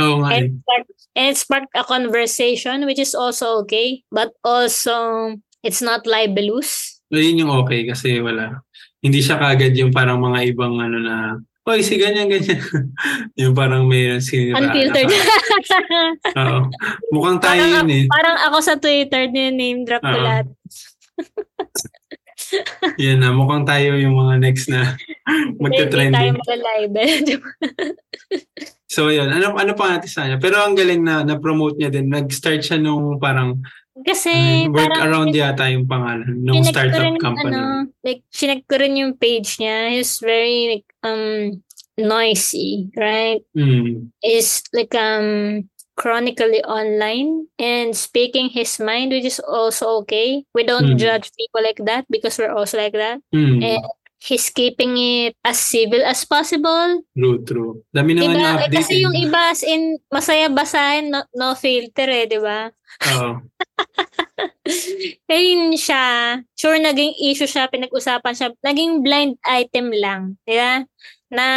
eh. 0.00 0.08
and, 0.08 0.64
sparked, 0.64 0.90
and 1.16 1.26
it 1.28 1.36
sparked 1.36 1.72
a 1.76 1.84
conversation 1.84 2.88
which 2.88 2.98
is 2.98 3.12
also 3.14 3.60
okay 3.60 4.00
but 4.08 4.32
also 4.40 5.36
it's 5.60 5.84
not 5.84 6.08
libelous 6.08 6.92
Yun 7.12 7.44
yung 7.44 7.52
okay 7.60 7.84
kasi 7.84 8.24
wala. 8.24 8.64
Hindi 9.02 9.18
siya 9.18 9.36
kagad 9.36 9.74
yung 9.74 9.90
parang 9.90 10.22
mga 10.22 10.46
ibang 10.54 10.78
ano 10.78 10.98
na, 11.02 11.16
Oy, 11.62 11.78
si 11.78 11.94
ganyan, 11.94 12.26
ganyan. 12.26 12.58
yung 13.38 13.54
parang 13.54 13.86
may 13.86 14.18
sinira. 14.18 14.58
unfiltered 14.58 15.06
Oo. 16.42 16.58
Mukhang 17.14 17.38
tayo 17.38 17.62
Parang, 17.62 17.86
yun 17.86 18.02
eh. 18.02 18.04
parang 18.10 18.36
ako 18.50 18.56
sa 18.58 18.74
Twitter, 18.82 19.30
name 19.30 19.86
drop 19.86 20.02
ko 20.02 20.18
lahat. 20.18 20.46
Yan 22.98 23.22
na, 23.22 23.30
mukhang 23.30 23.62
tayo 23.64 23.94
yung 23.96 24.18
mga 24.18 24.34
next 24.42 24.68
na 24.68 24.98
Hindi 25.56 25.86
tayo 25.86 26.34
di 27.22 27.36
ba? 27.38 27.48
So 28.92 29.08
yun, 29.08 29.32
ano 29.32 29.56
ano 29.56 29.72
pa 29.72 29.96
natin 29.96 30.10
sa 30.10 30.26
kanya? 30.26 30.36
Pero 30.36 30.60
ang 30.60 30.76
galing 30.76 31.00
na 31.00 31.24
na-promote 31.24 31.80
niya 31.80 31.88
din. 31.88 32.12
Nag-start 32.12 32.60
siya 32.60 32.76
nung 32.76 33.16
parang 33.16 33.62
Kasi 33.92 34.32
uh, 34.66 34.72
work 34.72 34.88
parang 34.88 35.00
around 35.04 35.30
yata 35.36 35.68
yung 35.68 35.84
pangalan 35.84 36.24
ko 36.48 36.64
startup 36.64 37.04
rin 37.04 37.16
company. 37.20 37.52
Ano, 37.52 37.92
like, 38.00 38.24
chinek 38.32 38.64
ko 38.64 38.80
rin 38.80 38.96
yung 38.96 39.20
page 39.20 39.60
niya. 39.60 39.92
He's 39.92 40.16
very, 40.16 40.80
like, 40.80 40.88
um, 41.04 41.60
noisy, 42.00 42.88
right? 42.96 43.44
Mm. 43.52 44.08
Is 44.24 44.64
like, 44.72 44.96
um, 44.96 45.68
chronically 45.92 46.64
online 46.64 47.46
and 47.60 47.92
speaking 47.92 48.48
his 48.48 48.80
mind, 48.80 49.12
which 49.12 49.28
is 49.28 49.40
also 49.44 50.00
okay. 50.02 50.40
We 50.56 50.64
don't 50.64 50.96
Mm. 50.96 50.98
judge 50.98 51.28
people 51.36 51.60
like 51.60 51.84
that 51.84 52.08
because 52.08 52.40
we're 52.40 52.56
also 52.56 52.80
like 52.80 52.96
that. 52.96 53.20
Mm. 53.28 53.60
And 53.60 53.84
he's 54.22 54.46
keeping 54.54 54.94
it 54.94 55.34
as 55.42 55.58
civil 55.58 55.98
as 56.06 56.22
possible. 56.22 57.02
True, 57.10 57.42
true. 57.42 57.82
Dami 57.90 58.14
naman 58.14 58.38
Diba? 58.38 58.38
Eh, 58.38 58.54
update. 58.70 58.74
kasi 58.78 58.94
yung 59.02 59.16
iba 59.18 59.50
as 59.50 59.66
in 59.66 59.98
masaya 60.06 60.46
basahin, 60.46 61.10
no, 61.10 61.26
no 61.34 61.58
filter 61.58 62.06
eh, 62.06 62.30
di 62.30 62.38
ba? 62.38 62.70
Oo. 63.18 63.42
Ayun 65.32 65.74
siya, 65.74 66.38
sure 66.54 66.78
naging 66.78 67.18
issue 67.18 67.50
siya, 67.50 67.66
pinag-usapan 67.66 68.34
siya, 68.36 68.48
naging 68.62 69.02
blind 69.02 69.34
item 69.42 69.90
lang, 69.90 70.38
di 70.46 70.54
ba? 70.54 70.86
Na 71.32 71.48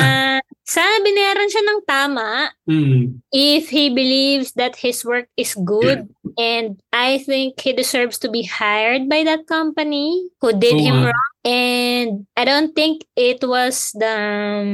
sana 0.63 1.03
binayaran 1.03 1.51
siya 1.51 1.63
ng 1.67 1.82
tama 1.84 2.48
Mm. 2.63 3.20
if 3.29 3.70
he 3.70 3.91
believes 3.91 4.55
that 4.55 4.79
his 4.79 5.03
work 5.03 5.27
is 5.36 5.51
good 5.53 6.08
and 6.39 6.79
I 6.89 7.20
think 7.20 7.60
he 7.60 7.75
deserves 7.75 8.15
to 8.24 8.32
be 8.32 8.48
hired 8.48 9.12
by 9.12 9.22
that 9.27 9.46
company 9.46 10.32
who 10.39 10.55
did 10.55 10.79
Oo 10.79 10.82
him 10.82 10.96
nga. 11.03 11.12
wrong 11.12 11.34
and 11.46 12.10
I 12.34 12.48
don't 12.48 12.72
think 12.72 13.03
it 13.13 13.44
was 13.44 13.91
the 13.94 14.15
um, 14.63 14.72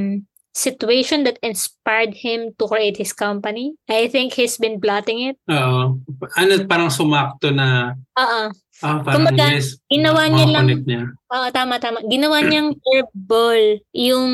situation 0.53 1.23
that 1.25 1.39
inspired 1.41 2.13
him 2.13 2.51
to 2.59 2.67
create 2.67 2.95
his 2.95 3.11
company. 3.11 3.73
I 3.87 4.07
think 4.07 4.35
he's 4.35 4.59
been 4.59 4.79
plotting 4.79 5.33
it. 5.33 5.35
Oo. 5.47 5.97
Ano, 6.37 6.51
parang 6.67 6.91
sumakto 6.91 7.49
na, 7.51 7.95
Oo. 8.15 8.51
Ah, 8.81 8.99
parang 9.01 9.25
Kumbaga, 9.25 9.45
yes. 9.55 9.77
ginawa 9.87 10.27
niya 10.27 10.45
lang- 10.49 10.83
niya. 10.83 11.03
Oo, 11.31 11.47
tama, 11.49 11.79
tama. 11.79 12.03
Ginawa 12.05 12.41
niyang 12.41 12.75
curveball 12.75 13.79
yung 13.95 14.29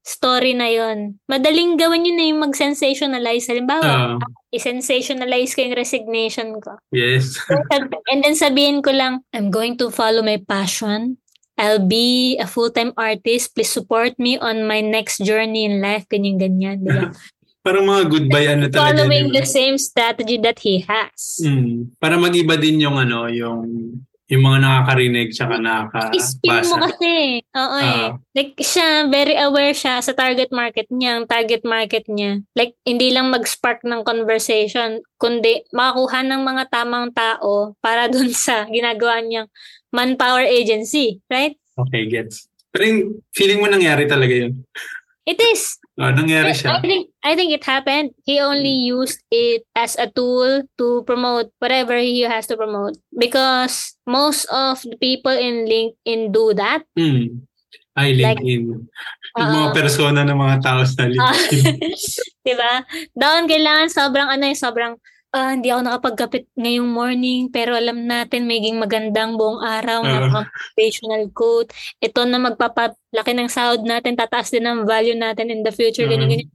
story 0.00 0.56
na 0.56 0.70
yon. 0.70 1.20
Madaling 1.28 1.76
gawin 1.76 2.08
yun 2.08 2.16
na 2.16 2.26
yung 2.30 2.40
mag-sensationalize. 2.40 3.50
Halimbawa, 3.50 4.16
Oo. 4.16 4.24
i-sensationalize 4.50 5.52
ko 5.52 5.68
yung 5.68 5.76
resignation 5.76 6.56
ko. 6.58 6.78
yes. 6.90 7.36
And 8.10 8.24
then 8.24 8.34
sabihin 8.34 8.80
ko 8.80 8.90
lang, 8.90 9.22
I'm 9.30 9.50
going 9.50 9.76
to 9.78 9.90
follow 9.90 10.22
my 10.22 10.40
passion. 10.40 11.20
I'll 11.60 11.82
be 11.82 12.40
a 12.40 12.48
full-time 12.48 12.96
artist. 12.96 13.52
Please 13.52 13.68
support 13.68 14.16
me 14.16 14.40
on 14.40 14.64
my 14.64 14.80
next 14.80 15.20
journey 15.20 15.68
in 15.68 15.84
life. 15.84 16.08
Ganyan-ganyan. 16.08 16.80
Diba? 16.80 17.12
parang 17.60 17.84
mga 17.84 18.02
goodbye 18.08 18.48
ano 18.48 18.64
talaga. 18.68 19.04
Following 19.04 19.32
the 19.32 19.44
same 19.44 19.76
strategy 19.76 20.40
that 20.40 20.58
he 20.60 20.80
has. 20.84 21.40
Mm. 21.44 21.92
Para 22.00 22.16
mag-iba 22.16 22.56
din 22.56 22.80
yung 22.80 22.96
ano, 22.96 23.28
yung 23.28 23.68
yung 24.30 24.46
mga 24.46 24.58
nakakarinig 24.62 25.34
tsaka 25.34 25.58
Spin 26.22 26.62
mo 26.70 26.76
kasi. 26.86 27.42
Oo 27.50 27.76
eh. 27.82 28.14
Ah. 28.14 28.14
Like 28.30 28.54
siya, 28.62 29.10
very 29.10 29.34
aware 29.34 29.74
siya 29.74 29.98
sa 29.98 30.14
target 30.14 30.54
market 30.54 30.86
niya. 30.86 31.18
Ang 31.18 31.26
target 31.26 31.66
market 31.66 32.06
niya. 32.06 32.38
Like, 32.54 32.78
hindi 32.86 33.10
lang 33.10 33.34
mag-spark 33.34 33.82
ng 33.82 34.06
conversation, 34.06 35.02
kundi 35.18 35.66
makakuha 35.74 36.22
ng 36.22 36.46
mga 36.46 36.64
tamang 36.70 37.10
tao 37.10 37.74
para 37.82 38.06
dun 38.06 38.30
sa 38.46 38.70
ginagawa 38.70 39.18
niyang 39.18 39.50
manpower 39.90 40.46
agency. 40.46 41.18
Right? 41.26 41.58
Okay, 41.74 42.06
gets. 42.06 42.46
Pero 42.70 42.86
yung 42.86 43.02
feeling 43.34 43.58
mo 43.58 43.66
nangyari 43.66 44.06
talaga 44.06 44.30
yun. 44.30 44.62
It 45.26 45.42
is. 45.42 45.74
Oh, 45.98 46.14
nangyari 46.14 46.54
I 46.54 46.56
siya. 46.56 46.78
think 46.78 47.09
I 47.20 47.36
think 47.36 47.52
it 47.52 47.64
happened. 47.64 48.16
He 48.24 48.40
only 48.40 48.72
used 48.72 49.20
it 49.28 49.68
as 49.76 49.92
a 50.00 50.08
tool 50.08 50.64
to 50.78 51.04
promote 51.04 51.52
whatever 51.60 51.96
he 52.00 52.24
has 52.24 52.48
to 52.48 52.56
promote 52.56 52.96
because 53.12 53.92
most 54.08 54.48
of 54.48 54.80
the 54.82 54.96
people 54.96 55.32
in 55.32 55.68
LinkedIn 55.68 56.32
do 56.32 56.56
that. 56.56 56.88
Mm. 56.96 57.44
Ay, 57.92 58.16
Like, 58.16 58.40
LinkedIn. 58.40 58.88
yung 59.36 59.50
mga 59.52 59.68
Oo. 59.68 59.76
persona 59.76 60.24
ng 60.24 60.38
mga 60.38 60.56
tao 60.64 60.80
sa 60.88 61.04
Ah, 61.04 61.08
LinkedIn. 61.12 61.64
'Di 62.46 62.54
ba? 62.56 62.88
Doon 63.12 63.44
kailangan 63.44 63.88
sobrang 63.92 64.28
ano 64.32 64.44
eh, 64.48 64.56
sobrang 64.56 64.96
ah, 65.30 65.52
hindi 65.52 65.68
ako 65.70 65.80
nakapagkapit 65.86 66.48
ngayong 66.56 66.88
morning 66.90 67.52
pero 67.52 67.76
alam 67.76 68.02
natin 68.02 68.48
maging 68.48 68.80
magandang 68.80 69.36
buong 69.36 69.60
araw 69.60 70.02
Oo. 70.02 70.08
na 70.08 70.18
motivational 70.42 71.28
quote. 71.36 71.70
Ito 72.00 72.24
na 72.24 72.40
magpapalaki 72.40 73.32
ng 73.36 73.52
sahod 73.52 73.84
natin, 73.84 74.16
tataas 74.16 74.48
din 74.50 74.64
ang 74.64 74.88
value 74.88 75.14
natin 75.14 75.52
in 75.52 75.60
the 75.62 75.70
future, 75.70 76.08
Oo. 76.08 76.10
ganyan, 76.10 76.32
ganyan. 76.32 76.50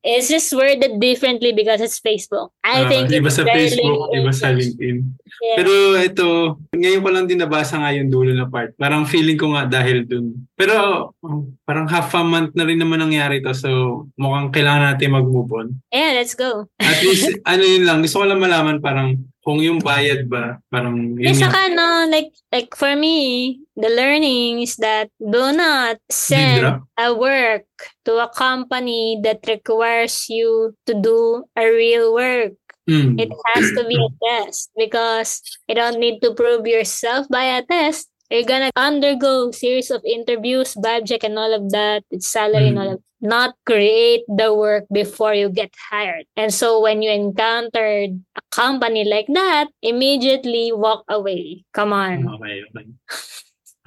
It's 0.00 0.32
just 0.32 0.48
worded 0.50 0.96
differently 0.96 1.52
because 1.52 1.78
it's 1.78 2.00
Facebook. 2.00 2.56
I 2.64 2.82
Ah, 2.82 2.88
think 2.88 3.12
iba 3.12 3.28
it's 3.28 3.36
sa 3.36 3.44
Facebook, 3.44 4.08
iba 4.10 4.32
sa 4.32 4.48
LinkedIn. 4.48 4.56
LinkedIn. 4.80 4.96
Yeah. 5.44 5.56
Pero 5.60 5.72
ito, 5.94 6.28
ngayon 6.72 7.04
ko 7.04 7.08
lang 7.12 7.28
din 7.28 7.36
nabasa 7.36 7.76
nga 7.76 7.92
yung 7.92 8.08
dulo 8.08 8.32
na 8.32 8.48
part. 8.48 8.72
Parang 8.80 9.04
feeling 9.04 9.36
ko 9.36 9.52
nga 9.52 9.68
dahil 9.68 10.08
dun. 10.08 10.48
Pero 10.56 10.72
oh, 11.12 11.52
parang 11.62 11.84
half 11.84 12.08
a 12.12 12.24
month 12.24 12.56
na 12.56 12.64
rin 12.64 12.80
naman 12.80 12.96
nangyari 12.98 13.44
to. 13.44 13.52
So 13.52 13.68
mukhang 14.16 14.48
kailangan 14.50 14.96
natin 14.96 15.12
mag-move 15.12 15.52
on. 15.52 15.68
yeah, 15.92 16.16
let's 16.16 16.32
go. 16.32 16.64
At 16.80 17.04
least, 17.04 17.36
ano 17.52 17.60
yun 17.60 17.84
lang. 17.84 18.00
Gusto 18.00 18.20
ko 18.20 18.26
lang 18.26 18.40
malaman 18.40 18.80
parang 18.80 19.20
kung 19.40 19.58
yung 19.64 19.80
bayad 19.80 20.28
ba, 20.28 20.60
parang 20.68 21.16
yun 21.16 21.32
Yes, 21.32 21.40
nga. 21.40 21.48
saka 21.48 21.72
no, 21.72 22.04
like 22.12 22.28
like 22.52 22.70
for 22.76 22.92
me, 22.92 23.56
the 23.72 23.88
learning 23.88 24.60
is 24.60 24.76
that 24.84 25.08
do 25.16 25.52
not 25.56 25.96
send 26.12 26.84
a 27.00 27.08
work 27.16 27.64
to 28.04 28.20
a 28.20 28.28
company 28.28 29.16
that 29.24 29.40
requires 29.48 30.28
you 30.28 30.76
to 30.84 30.92
do 30.92 31.48
a 31.56 31.64
real 31.64 32.12
work. 32.12 32.52
Mm. 32.90 33.16
It 33.16 33.32
has 33.54 33.70
to 33.78 33.86
be 33.88 33.96
a 33.96 34.10
test 34.24 34.70
because 34.76 35.40
you 35.68 35.74
don't 35.78 36.00
need 36.00 36.20
to 36.20 36.34
prove 36.34 36.66
yourself 36.66 37.24
by 37.30 37.44
a 37.56 37.62
test. 37.64 38.09
You're 38.30 38.46
gonna 38.46 38.70
undergo 38.78 39.50
series 39.50 39.90
of 39.90 40.06
interviews, 40.06 40.78
vibe 40.78 41.10
check, 41.10 41.26
and 41.26 41.34
all 41.34 41.50
of 41.50 41.74
that. 41.74 42.06
It's 42.14 42.30
salary 42.30 42.70
and 42.70 42.78
all 42.78 42.92
of 42.94 43.02
not 43.20 43.54
create 43.66 44.24
the 44.30 44.54
work 44.54 44.86
before 44.88 45.34
you 45.34 45.50
get 45.50 45.74
hired. 45.90 46.24
And 46.36 46.54
so 46.54 46.80
when 46.80 47.02
you 47.02 47.10
encountered 47.12 48.16
a 48.38 48.42
company 48.50 49.04
like 49.04 49.28
that, 49.34 49.68
immediately 49.82 50.72
walk 50.72 51.04
away. 51.08 51.64
Come 51.74 51.92
on. 51.92 52.24
Okay, 52.38 52.64
okay. 52.64 52.86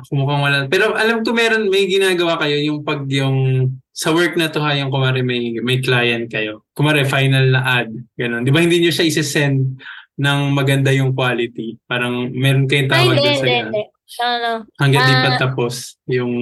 Ako 0.03 0.09
mukhang 0.19 0.41
wala. 0.41 0.57
Pero 0.69 0.93
alam 0.93 1.23
ko 1.25 1.33
meron, 1.33 1.69
may 1.69 1.87
ginagawa 1.87 2.37
kayo 2.37 2.57
yung 2.61 2.83
pag 2.83 3.05
yung 3.09 3.69
sa 3.93 4.09
work 4.09 4.35
na 4.37 4.49
to 4.49 4.57
ha, 4.61 4.73
yung 4.73 4.89
kumari 4.89 5.21
may, 5.21 5.57
may 5.61 5.79
client 5.81 6.29
kayo. 6.29 6.65
Kumari 6.73 7.05
final 7.05 7.53
na 7.53 7.61
ad. 7.81 7.89
Ganun. 8.17 8.43
Di 8.43 8.51
ba 8.51 8.61
hindi 8.61 8.81
nyo 8.81 8.91
siya 8.91 9.05
isa-send 9.05 9.79
ng 10.17 10.39
maganda 10.51 10.89
yung 10.93 11.13
quality? 11.13 11.77
Parang 11.85 12.29
meron 12.33 12.65
kayong 12.65 12.89
Ay, 12.89 12.93
tawag 12.93 13.15
hindi, 13.17 13.23
doon 13.23 13.37
sa 13.37 13.47
ganun. 13.47 13.73
Hindi. 14.03 14.19
No, 14.19 14.27
no. 14.37 14.53
Hanggang 14.77 15.03
di 15.07 15.13
Ah. 15.15 15.23
pa 15.23 15.29
tapos 15.39 15.97
yung 16.05 16.33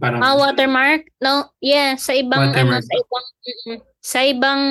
parang 0.00 0.20
Ah, 0.24 0.34
watermark? 0.34 1.06
No, 1.22 1.52
yeah, 1.62 1.94
sa 1.94 2.16
ibang 2.16 2.50
ano, 2.50 2.80
sa 2.80 2.94
ibang 2.98 3.26
mm-mm. 3.46 3.78
sa 4.02 4.18
ibang 4.26 4.62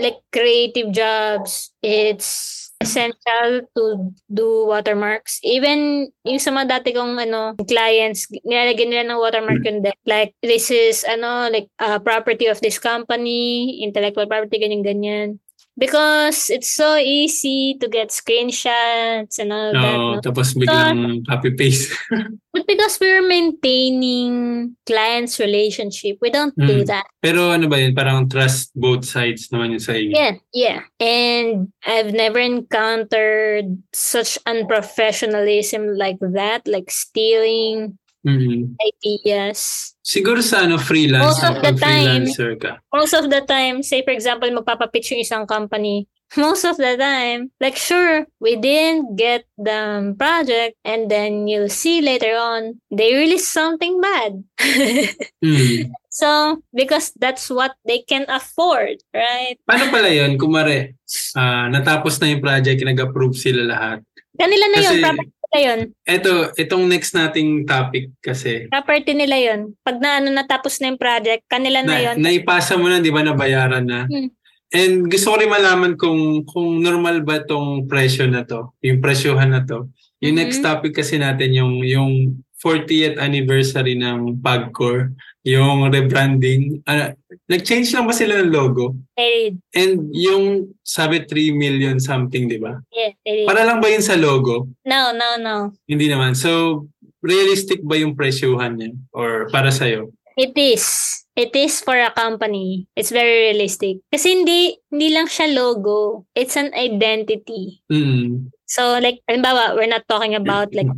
like 0.00 0.18
creative 0.34 0.90
jobs, 0.90 1.70
it's 1.84 2.62
essential 2.82 3.62
to 3.78 4.10
do 4.26 4.66
watermarks. 4.66 5.38
Even 5.46 6.10
yung 6.26 6.42
sa 6.42 6.50
mga 6.50 6.82
dati 6.82 6.90
kong 6.90 7.14
ano, 7.14 7.54
clients, 7.62 8.26
nilalagyan 8.42 8.90
nila 8.90 9.04
ng 9.06 9.22
watermark 9.22 9.62
yun 9.62 9.86
din. 9.86 9.94
Like, 10.02 10.34
this 10.42 10.66
is 10.74 11.06
ano, 11.06 11.46
like 11.46 11.70
uh, 11.78 12.02
property 12.02 12.50
of 12.50 12.58
this 12.58 12.82
company, 12.82 13.78
intellectual 13.86 14.26
property, 14.26 14.58
ganyan-ganyan. 14.58 15.38
Because 15.72 16.50
it's 16.52 16.68
so 16.68 16.96
easy 17.00 17.80
to 17.80 17.88
get 17.88 18.12
screenshots 18.12 19.40
and 19.40 19.52
all 19.52 19.72
that. 19.72 19.80
Oo, 19.96 20.14
no? 20.16 20.20
tapos 20.20 20.52
biglang 20.52 21.24
copy-paste. 21.24 21.96
But 22.52 22.68
because 22.68 23.00
we're 23.00 23.24
maintaining 23.24 24.76
client's 24.84 25.40
relationship, 25.40 26.20
we 26.20 26.28
don't 26.28 26.52
do 26.52 26.84
Mm. 26.84 26.86
that. 26.92 27.08
Pero 27.24 27.48
ano 27.48 27.64
ba 27.64 27.80
yun? 27.80 27.96
Parang 27.96 28.28
trust 28.28 28.76
both 28.76 29.08
sides 29.08 29.48
naman 29.48 29.72
yun 29.72 29.80
sa 29.80 29.96
inyo. 29.96 30.12
Yeah, 30.12 30.34
yeah. 30.52 30.78
And 31.00 31.72
I've 31.88 32.12
never 32.12 32.36
encountered 32.36 33.80
such 33.96 34.36
unprofessionalism 34.44 35.96
like 35.96 36.20
that, 36.20 36.68
like 36.68 36.92
stealing 36.92 37.96
Mhm. 38.22 38.78
ideas. 39.02 39.92
Siguro 40.02 40.42
sa 40.42 40.62
ano, 40.62 40.78
freelance, 40.78 41.42
Most 41.42 41.44
of 41.44 41.56
the 41.62 41.72
time- 41.74 42.26
ka. 42.58 42.78
Most 42.94 43.14
of 43.14 43.26
the 43.30 43.42
time, 43.42 43.82
say 43.82 44.02
for 44.02 44.14
example, 44.14 44.46
magpapapitch 44.50 45.10
yung 45.10 45.22
isang 45.22 45.44
company, 45.46 46.06
most 46.38 46.64
of 46.64 46.78
the 46.78 46.96
time, 46.96 47.50
like 47.60 47.76
sure, 47.76 48.24
we 48.40 48.56
didn't 48.56 49.18
get 49.18 49.44
the 49.58 50.14
project 50.16 50.78
and 50.86 51.10
then 51.10 51.46
you'll 51.50 51.68
see 51.68 52.00
later 52.00 52.32
on, 52.38 52.78
they 52.90 53.12
release 53.14 53.46
something 53.46 53.98
bad. 54.00 54.42
Mm. 55.42 55.90
So, 56.06 56.62
because 56.70 57.10
that's 57.18 57.50
what 57.50 57.74
they 57.82 58.06
can 58.06 58.22
afford, 58.30 59.02
right? 59.10 59.58
Paano 59.66 59.90
pala 59.90 60.06
yun? 60.06 60.38
Kumare, 60.38 60.94
ah, 61.34 61.66
natapos 61.66 62.20
na 62.22 62.30
yung 62.30 62.38
project, 62.38 62.78
nag-approve 62.78 63.34
sila 63.34 63.66
lahat. 63.66 63.98
Kanila 64.38 64.64
na 64.70 64.78
yun, 64.78 64.86
Kasi- 64.86 65.02
property 65.02 65.41
nila 65.52 65.60
yun. 65.60 65.80
Eto, 66.08 66.48
itong 66.56 66.88
next 66.88 67.12
nating 67.12 67.68
topic 67.68 68.08
kasi, 68.24 68.72
Property 68.72 69.12
nila 69.12 69.36
yun. 69.36 69.76
Pag 69.84 70.00
na 70.00 70.18
ano 70.18 70.32
natapos 70.32 70.80
na 70.80 70.88
yung 70.88 71.00
project, 71.00 71.44
kanila 71.44 71.84
na, 71.84 71.92
na, 71.92 72.00
yun. 72.00 72.16
naipasa 72.16 72.80
mo 72.80 72.88
na, 72.88 73.04
di 73.04 73.12
ba, 73.12 73.20
nabayaran 73.20 73.84
na. 73.84 74.08
Hmm. 74.08 74.32
And 74.72 75.12
gusto 75.12 75.36
ko 75.36 75.36
rin 75.36 75.52
malaman 75.52 76.00
kung 76.00 76.48
kung 76.48 76.80
normal 76.80 77.20
ba 77.20 77.44
tong 77.44 77.84
presyo 77.84 78.24
na 78.24 78.40
to, 78.48 78.72
yung 78.80 79.04
presyohan 79.04 79.52
na 79.52 79.60
to. 79.68 79.92
Yung 80.24 80.40
next 80.40 80.64
topic 80.64 80.96
kasi 80.96 81.20
natin 81.20 81.52
yung 81.52 81.84
yung 81.84 82.40
40th 82.62 83.18
anniversary 83.18 83.98
ng 83.98 84.38
Pagcor, 84.38 85.10
yung 85.42 85.90
rebranding. 85.90 86.78
Ah, 86.86 87.10
nag-change 87.50 87.90
lang 87.90 88.06
ba 88.06 88.14
sila 88.14 88.38
ng 88.38 88.54
logo? 88.54 88.94
They 89.18 89.50
did. 89.50 89.52
And 89.74 89.94
yung 90.14 90.70
sabi 90.86 91.26
3 91.26 91.58
million 91.58 91.98
something, 91.98 92.46
di 92.46 92.62
ba? 92.62 92.78
Yeah, 92.94 93.18
they 93.26 93.42
did. 93.42 93.50
Para 93.50 93.66
lang 93.66 93.82
ba 93.82 93.90
yun 93.90 94.06
sa 94.06 94.14
logo? 94.14 94.70
No, 94.86 95.10
no, 95.10 95.34
no. 95.42 95.74
Hindi 95.90 96.06
naman. 96.06 96.38
So, 96.38 96.86
realistic 97.18 97.82
ba 97.82 97.98
yung 97.98 98.14
presyuhan 98.14 98.78
niya? 98.78 98.94
Or 99.10 99.50
para 99.50 99.74
sa'yo? 99.74 100.14
It 100.38 100.54
is. 100.54 101.18
It 101.32 101.56
is 101.56 101.80
for 101.80 101.96
a 101.96 102.12
company. 102.12 102.86
It's 102.92 103.08
very 103.08 103.52
realistic. 103.52 104.04
Kasi 104.12 104.36
hindi, 104.36 104.76
hindi 104.92 105.08
lang 105.16 105.32
siya 105.32 105.48
logo. 105.48 106.28
It's 106.36 106.60
an 106.60 106.76
identity. 106.76 107.80
Mm. 107.88 108.52
So 108.68 109.00
like, 109.00 109.24
halimbawa, 109.28 109.76
we're 109.76 109.88
not 109.88 110.04
talking 110.08 110.36
about 110.36 110.76
like 110.76 110.88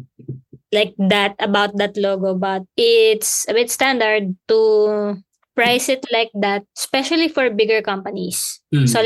like 0.74 0.94
that 0.98 1.38
about 1.38 1.78
that 1.78 1.96
logo, 1.96 2.34
but 2.34 2.66
it's 2.76 3.46
a 3.48 3.54
bit 3.54 3.70
standard 3.70 4.34
to 4.48 5.22
price 5.54 5.88
it 5.88 6.04
like 6.12 6.30
that, 6.34 6.66
especially 6.76 7.28
for 7.28 7.48
bigger 7.48 7.80
companies. 7.80 8.60
Mm. 8.74 8.88
So 8.88 8.98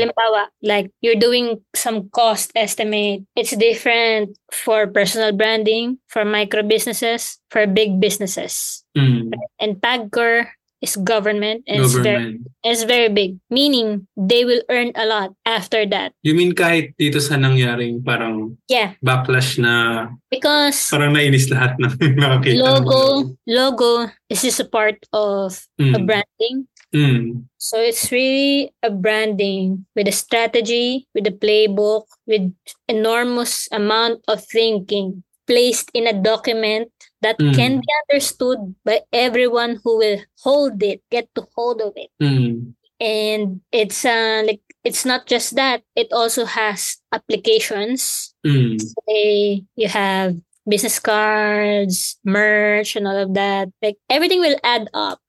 like 0.63 0.91
you're 1.01 1.15
doing 1.21 1.61
some 1.75 2.09
cost 2.09 2.51
estimate. 2.55 3.23
It's 3.35 3.55
different 3.55 4.37
for 4.51 4.87
personal 4.87 5.31
branding, 5.31 5.99
for 6.09 6.25
micro 6.25 6.63
businesses, 6.63 7.37
for 7.51 7.67
big 7.67 8.01
businesses. 8.01 8.83
Mm. 8.97 9.31
And 9.59 9.77
Pagcor 9.77 10.47
is 10.81 10.95
government 10.95 11.63
and 11.67 11.83
it's 11.83 11.93
very, 11.93 12.39
Government. 12.39 12.47
it's 12.63 12.83
very 12.83 13.09
big. 13.11 13.35
Meaning 13.49 14.07
they 14.15 14.43
will 14.47 14.63
earn 14.71 14.91
a 14.95 15.05
lot 15.05 15.35
after 15.45 15.85
that. 15.91 16.15
You 16.23 16.33
mean 16.35 16.55
kahit 16.55 16.95
dito 16.95 17.19
sa 17.19 17.35
nangyaring 17.35 17.99
parang 18.03 18.55
Yeah. 18.71 18.95
backlash 19.03 19.59
na 19.59 20.07
Because 20.31 20.87
parang 20.87 21.13
nainis 21.15 21.51
lahat 21.51 21.75
ng 21.83 22.15
nakakita. 22.15 22.63
logo 22.63 23.01
logo 23.43 24.07
is 24.31 24.41
just 24.41 24.63
a 24.63 24.67
part 24.67 25.03
of 25.11 25.59
Mm. 25.79 25.95
a 25.95 25.99
branding 26.03 26.57
Mm. 26.89 27.45
so 27.61 27.77
it's 27.77 28.09
really 28.09 28.73
a 28.81 28.89
branding 28.89 29.85
with 29.93 30.09
a 30.09 30.15
strategy 30.15 31.05
with 31.13 31.21
a 31.29 31.35
playbook 31.35 32.09
with 32.25 32.49
enormous 32.89 33.69
amount 33.69 34.25
of 34.25 34.41
thinking 34.41 35.21
placed 35.45 35.93
in 35.93 36.09
a 36.09 36.17
document 36.17 36.89
that 37.21 37.37
Mm. 37.39 37.55
can 37.55 37.71
be 37.81 37.87
understood 38.09 38.75
by 38.85 39.01
everyone 39.13 39.79
who 39.83 39.97
will 39.97 40.19
hold 40.43 40.81
it 40.83 41.01
get 41.11 41.27
to 41.35 41.47
hold 41.55 41.81
of 41.81 41.93
it 41.95 42.09
Mm. 42.21 42.73
and 42.99 43.61
it's 43.71 44.03
uh 44.05 44.43
like 44.45 44.61
it's 44.83 45.03
not 45.05 45.27
just 45.27 45.55
that 45.55 45.83
it 45.95 46.07
also 46.11 46.45
has 46.45 46.97
applications 47.11 48.33
Mm. 48.45 48.79
say 49.07 49.63
you 49.75 49.87
have 49.89 50.35
business 50.67 50.99
cards, 50.99 52.17
merch, 52.23 52.95
and 52.95 53.07
all 53.07 53.17
of 53.17 53.33
that. 53.33 53.69
Like 53.81 53.97
everything 54.09 54.39
will 54.39 54.55
add 54.63 54.87
up. 54.93 55.19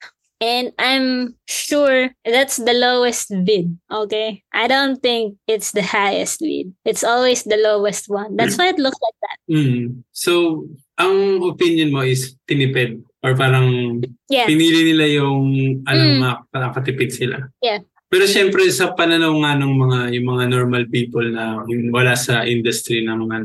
And 0.40 0.72
I'm 0.78 1.34
sure 1.48 2.10
that's 2.24 2.56
the 2.56 2.72
lowest 2.76 3.32
bid. 3.44 3.72
Okay. 3.90 4.42
I 4.52 4.68
don't 4.68 5.00
think 5.02 5.36
it's 5.48 5.72
the 5.72 5.82
highest 5.82 6.40
bid. 6.40 6.72
It's 6.84 7.02
always 7.04 7.44
the 7.44 7.56
lowest 7.56 8.08
one. 8.08 8.36
That's 8.36 8.56
why 8.58 8.68
it 8.68 8.78
looks 8.78 8.96
like 9.00 9.18
that. 9.24 9.38
Mm. 9.48 10.04
So, 10.12 10.68
ang 11.00 11.40
opinion 11.40 11.88
mo 11.88 12.04
is 12.04 12.36
tinipid 12.44 13.00
or 13.24 13.32
parang 13.32 14.00
Yeah. 14.28 14.44
pinili 14.46 14.92
nila 14.92 15.06
yung 15.10 15.48
alam 15.88 16.06
Mm. 16.06 16.16
mm. 16.20 16.22
makakatipid 16.52 17.10
sila. 17.10 17.48
Yeah. 17.58 17.80
Pero 18.06 18.26
syempre 18.26 18.66
sa 18.70 18.92
pananaw 18.92 19.32
nga 19.40 19.54
ng 19.56 19.72
mga 19.72 19.98
yung 20.18 20.26
mga 20.28 20.44
normal 20.50 20.84
people 20.90 21.24
na 21.24 21.62
wala 21.90 22.14
sa 22.14 22.42
industry 22.44 23.02
ng 23.02 23.16
mga 23.16 23.36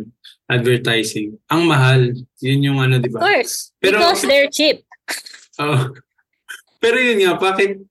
advertising, 0.45 1.37
ang 1.49 1.65
mahal. 1.65 2.13
Yun 2.37 2.65
yung 2.65 2.77
ano, 2.77 3.01
di 3.01 3.09
Of 3.09 3.17
ba? 3.17 3.19
course. 3.25 3.73
Pero- 3.81 3.97
because 3.97 4.21
they're 4.25 4.49
cheap. 4.49 4.85
Oo. 5.63 5.93
Pero 6.77 6.97
yun 7.01 7.17
nga, 7.25 7.33
bakit 7.35 7.81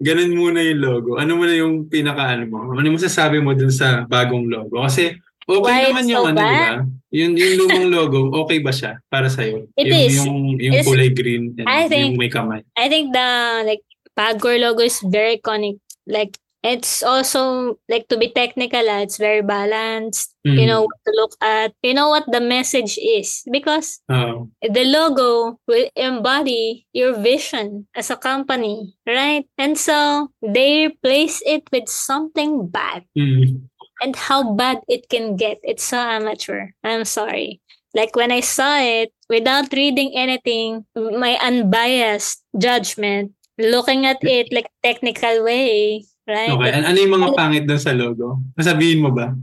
ganun 0.00 0.32
muna 0.32 0.64
yung 0.64 0.80
logo? 0.80 1.10
Ano 1.20 1.36
muna 1.36 1.52
yung 1.52 1.84
pinaka 1.84 2.32
ano 2.32 2.48
mo? 2.48 2.72
Ano 2.72 2.96
masasabi 2.96 3.44
mo 3.44 3.52
dun 3.52 3.68
sa 3.68 4.08
bagong 4.08 4.48
logo? 4.48 4.80
Kasi 4.80 5.12
okay 5.48 5.64
Why 5.64 5.88
naman 5.88 6.04
yung 6.06 6.24
so 6.24 6.28
ano, 6.28 6.38
ba? 6.38 6.84
Yung, 7.08 7.32
yung 7.40 7.54
lumang 7.56 7.88
logo, 7.88 8.18
okay 8.44 8.60
ba 8.60 8.68
siya 8.68 9.00
para 9.08 9.32
sa'yo? 9.32 9.64
It 9.80 9.88
yung, 9.88 9.96
is. 10.04 10.14
Yung, 10.20 10.40
yung 10.60 10.74
It's- 10.76 10.86
kulay 10.86 11.08
green 11.08 11.56
and 11.56 11.64
I 11.64 11.88
think- 11.88 12.12
yung 12.12 12.20
may 12.20 12.28
kamay. 12.28 12.60
I 12.76 12.92
think 12.92 13.16
the 13.16 13.28
like 13.64 13.82
Pagcor 14.12 14.58
logo 14.60 14.82
is 14.82 15.00
very 15.06 15.38
iconic. 15.38 15.78
Like 16.04 16.36
it's 16.62 17.06
also 17.06 17.78
like 17.88 18.08
to 18.08 18.18
be 18.18 18.34
technical, 18.34 18.82
ah, 18.90 18.98
it's 18.98 19.16
very 19.16 19.42
balanced. 19.46 20.34
Mm. 20.42 20.58
You 20.58 20.66
know 20.66 20.82
what 20.84 20.98
to 21.06 21.12
look 21.14 21.34
at. 21.40 21.70
You 21.86 21.94
know 21.94 22.10
what 22.10 22.26
the 22.26 22.42
message 22.42 22.98
is 22.98 23.46
because 23.46 24.02
Oo. 24.10 24.50
the 24.58 24.84
logo 24.84 25.60
will 25.70 25.88
embody 25.94 26.86
your 26.92 27.14
vision 27.14 27.86
as 27.94 28.10
a 28.10 28.18
company, 28.18 28.98
right? 29.06 29.46
And 29.56 29.78
so 29.78 30.28
they 30.42 30.90
replace 30.90 31.40
it 31.46 31.62
with 31.70 31.88
something 31.88 32.66
bad. 32.66 33.06
Mm. 33.16 33.70
And 34.02 34.14
how 34.14 34.54
bad 34.54 34.78
it 34.86 35.08
can 35.08 35.34
get. 35.36 35.58
It's 35.62 35.84
so 35.84 35.98
amateur. 35.98 36.70
I'm 36.84 37.04
sorry. 37.04 37.60
Like 37.94 38.14
when 38.14 38.30
I 38.30 38.40
saw 38.40 38.78
it, 38.78 39.10
without 39.28 39.72
reading 39.72 40.12
anything, 40.14 40.84
my 40.94 41.38
unbiased 41.40 42.44
judgment, 42.56 43.32
looking 43.58 44.06
at 44.06 44.22
it 44.22 44.52
like 44.52 44.70
technical 44.84 45.42
way, 45.42 46.04
right? 46.28 46.52
Okay. 46.52 46.70
An- 46.70 46.84
ano 46.84 46.96
yung 47.00 47.14
mga 47.18 47.28
pangit 47.34 47.64
dun 47.66 47.80
sa 47.80 47.96
logo? 47.96 48.38
Sabihin 48.60 49.02
mo 49.02 49.10
ba? 49.10 49.34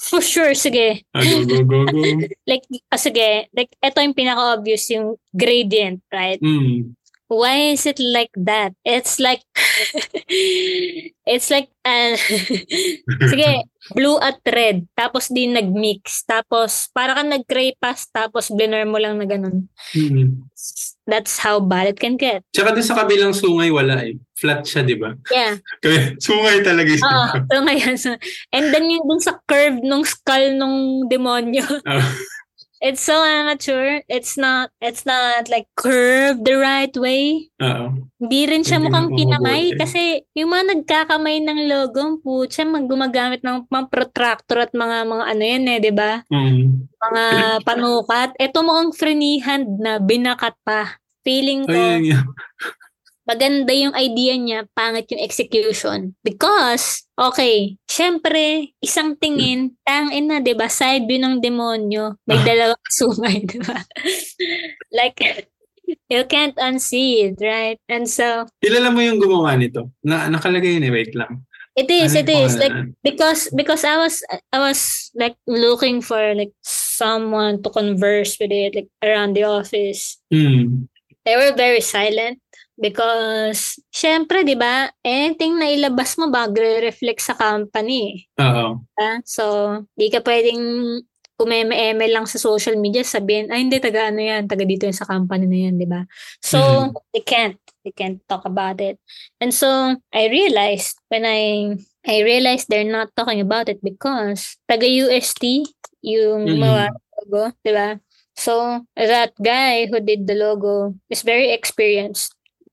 For 0.00 0.22
sure, 0.22 0.54
sige. 0.54 1.04
Ah, 1.12 1.20
go, 1.20 1.44
go, 1.44 1.60
go, 1.66 1.80
go. 1.84 2.02
Like, 2.50 2.64
ah, 2.88 2.96
sige, 2.96 3.50
like, 3.52 3.74
ito 3.82 3.98
yung 4.00 4.16
pinaka-obvious, 4.16 4.88
yung 4.94 5.18
gradient, 5.34 6.00
right? 6.08 6.40
Mm. 6.40 6.94
Why 7.32 7.72
is 7.72 7.88
it 7.88 7.96
like 7.96 8.28
that? 8.44 8.76
It's 8.84 9.16
like, 9.16 9.40
it's 11.32 11.48
like, 11.48 11.72
uh, 11.80 12.12
sige, 13.32 13.72
blue 13.96 14.20
at 14.20 14.44
red, 14.44 14.84
tapos 14.92 15.32
di 15.32 15.48
nag-mix, 15.48 16.28
tapos 16.28 16.92
para 16.92 17.16
ka 17.16 17.24
nag-crepas, 17.24 18.12
tapos 18.12 18.52
blender 18.52 18.84
mo 18.84 19.00
lang 19.00 19.16
na 19.16 19.24
ganun. 19.24 19.64
Mm. 19.96 20.44
That's 21.08 21.40
how 21.40 21.56
bad 21.58 21.96
it 21.96 21.98
can 21.98 22.20
get. 22.20 22.44
Tsaka 22.52 22.76
dun 22.76 22.84
sa 22.84 23.00
kabilang 23.00 23.32
sungay, 23.32 23.72
wala 23.72 24.04
eh. 24.04 24.20
Flat 24.36 24.68
siya, 24.68 24.84
di 24.84 25.00
ba? 25.00 25.16
Yeah. 25.32 25.56
Kaya 25.82 26.12
sungay 26.20 26.60
talaga 26.60 26.92
siya. 26.92 27.08
Oo. 27.08 27.36
so 27.48 27.58
ngayon, 27.64 27.94
so, 27.96 28.12
and 28.52 28.68
then 28.76 28.92
yung 28.92 29.08
dun 29.08 29.24
sa 29.24 29.40
curve 29.48 29.80
nung 29.80 30.04
skull 30.04 30.52
nung 30.52 31.08
demonyo, 31.08 31.64
Ah. 31.88 32.04
It's 32.82 33.00
so 33.00 33.22
amateur. 33.22 34.02
It's 34.10 34.34
not, 34.34 34.74
it's 34.82 35.06
not 35.06 35.46
like 35.46 35.70
curved 35.78 36.42
the 36.42 36.58
right 36.58 36.92
way. 36.98 37.48
Oo. 37.62 38.10
Hindi 38.18 38.40
rin 38.50 38.66
siya 38.66 38.82
Hindi 38.82 38.90
mukhang 38.90 39.08
na 39.08 39.16
kinamay 39.16 39.62
mabuti. 39.70 39.78
kasi 39.78 40.02
yung 40.34 40.50
mga 40.50 40.64
nagkakamay 40.74 41.36
ng 41.46 41.60
logo, 41.70 42.18
putya, 42.20 42.66
mag 42.66 42.90
gumagamit 42.90 43.40
ng 43.46 43.70
mga 43.70 43.86
protractor 43.86 44.66
at 44.66 44.74
mga 44.74 45.06
mga 45.06 45.24
ano 45.30 45.42
yan 45.46 45.64
eh, 45.70 45.78
'di 45.78 45.92
ba? 45.94 46.12
Mm. 46.26 46.90
Mga 46.90 47.24
panukat. 47.62 48.30
Ito 48.36 48.58
mukhang 48.66 48.92
freehand 48.92 49.78
na 49.78 50.02
binakat 50.02 50.58
pa. 50.66 50.98
Feeling 51.22 51.62
ko 51.70 51.78
Ayun 51.78 52.10
nga. 52.10 52.20
Maganda 53.22 53.70
yung 53.70 53.94
idea 53.94 54.34
niya, 54.34 54.60
pangit 54.74 55.06
yung 55.14 55.22
execution. 55.22 56.14
Because, 56.26 57.06
okay, 57.14 57.78
syempre, 57.86 58.74
isang 58.82 59.14
tingin, 59.14 59.78
tangin 59.86 60.26
na, 60.26 60.42
di 60.42 60.54
ba? 60.54 60.66
Side 60.66 61.06
view 61.06 61.22
ng 61.22 61.38
demonyo, 61.38 62.18
may 62.26 62.38
Ah. 62.38 62.44
dalawang 62.46 62.90
sungay, 62.90 63.46
di 63.46 63.58
ba? 63.62 63.78
like, 64.98 65.46
you 66.10 66.24
can't 66.26 66.56
unsee 66.58 67.30
it, 67.30 67.38
right? 67.38 67.78
And 67.86 68.10
so, 68.10 68.46
Kilala 68.58 68.90
mo 68.90 68.98
yung 69.00 69.22
gumawa 69.22 69.54
nito? 69.54 69.94
Na, 70.02 70.26
nakalagay 70.26 70.78
yun 70.78 70.88
eh. 70.90 70.92
Wait 70.92 71.14
lang. 71.14 71.46
it 71.72 71.88
is, 71.88 72.12
Ano 72.12 72.20
it 72.20 72.28
is. 72.28 72.52
Like, 72.60 72.76
because, 73.00 73.48
because 73.56 73.80
I 73.80 73.96
was, 73.96 74.20
I 74.52 74.60
was 74.60 75.08
like 75.16 75.40
looking 75.48 76.04
for 76.04 76.20
like 76.36 76.52
someone 76.60 77.62
to 77.64 77.70
converse 77.72 78.36
with 78.36 78.52
it, 78.52 78.76
like 78.76 78.90
around 79.00 79.32
the 79.38 79.44
office. 79.48 80.20
Mm. 80.28 80.88
they 81.22 81.38
were 81.38 81.54
very 81.54 81.78
silent 81.80 82.41
because 82.82 83.78
syempre 83.94 84.42
'di 84.42 84.58
ba 84.58 84.90
anything 85.06 85.54
na 85.54 85.70
ilabas 85.70 86.18
mo 86.18 86.26
bagre-reflect 86.34 87.22
sa 87.22 87.38
company 87.38 88.26
Oo. 88.42 88.82
ah 88.98 89.22
so 89.22 89.78
di 89.94 90.10
ka 90.10 90.18
pwedeng 90.26 90.98
umeme-eme 91.38 92.10
lang 92.10 92.26
sa 92.26 92.42
social 92.42 92.74
media 92.74 93.06
sabihin 93.06 93.54
ay 93.54 93.62
hindi 93.66 93.78
taga 93.78 94.10
ano 94.10 94.18
yan 94.18 94.50
taga 94.50 94.66
dito 94.66 94.84
yan 94.90 94.98
sa 94.98 95.06
company 95.06 95.46
na 95.46 95.58
yan 95.70 95.74
'di 95.78 95.86
ba 95.86 96.02
so 96.42 96.58
Mhm. 96.58 96.98
they 97.14 97.22
can't 97.22 97.58
they 97.86 97.94
can't 97.94 98.18
talk 98.26 98.42
about 98.42 98.82
it 98.82 98.98
and 99.38 99.54
so 99.54 99.94
I 100.10 100.26
realized 100.26 100.98
when 101.06 101.22
I 101.22 101.74
I 102.02 102.26
realized 102.26 102.66
they're 102.66 102.86
not 102.86 103.14
talking 103.14 103.38
about 103.38 103.70
it 103.70 103.78
because 103.78 104.58
taga 104.66 104.90
UST 104.90 105.70
yung 106.02 106.58
Mhm. 106.58 106.58
mga 106.58 106.84
logo 107.22 107.42
'di 107.62 107.72
ba 107.78 108.02
So 108.32 108.80
that 108.96 109.36
guy 109.36 109.86
who 109.86 110.00
did 110.00 110.24
the 110.26 110.32
logo 110.34 110.96
is 111.12 111.20
very 111.20 111.52
experienced, 111.52 112.32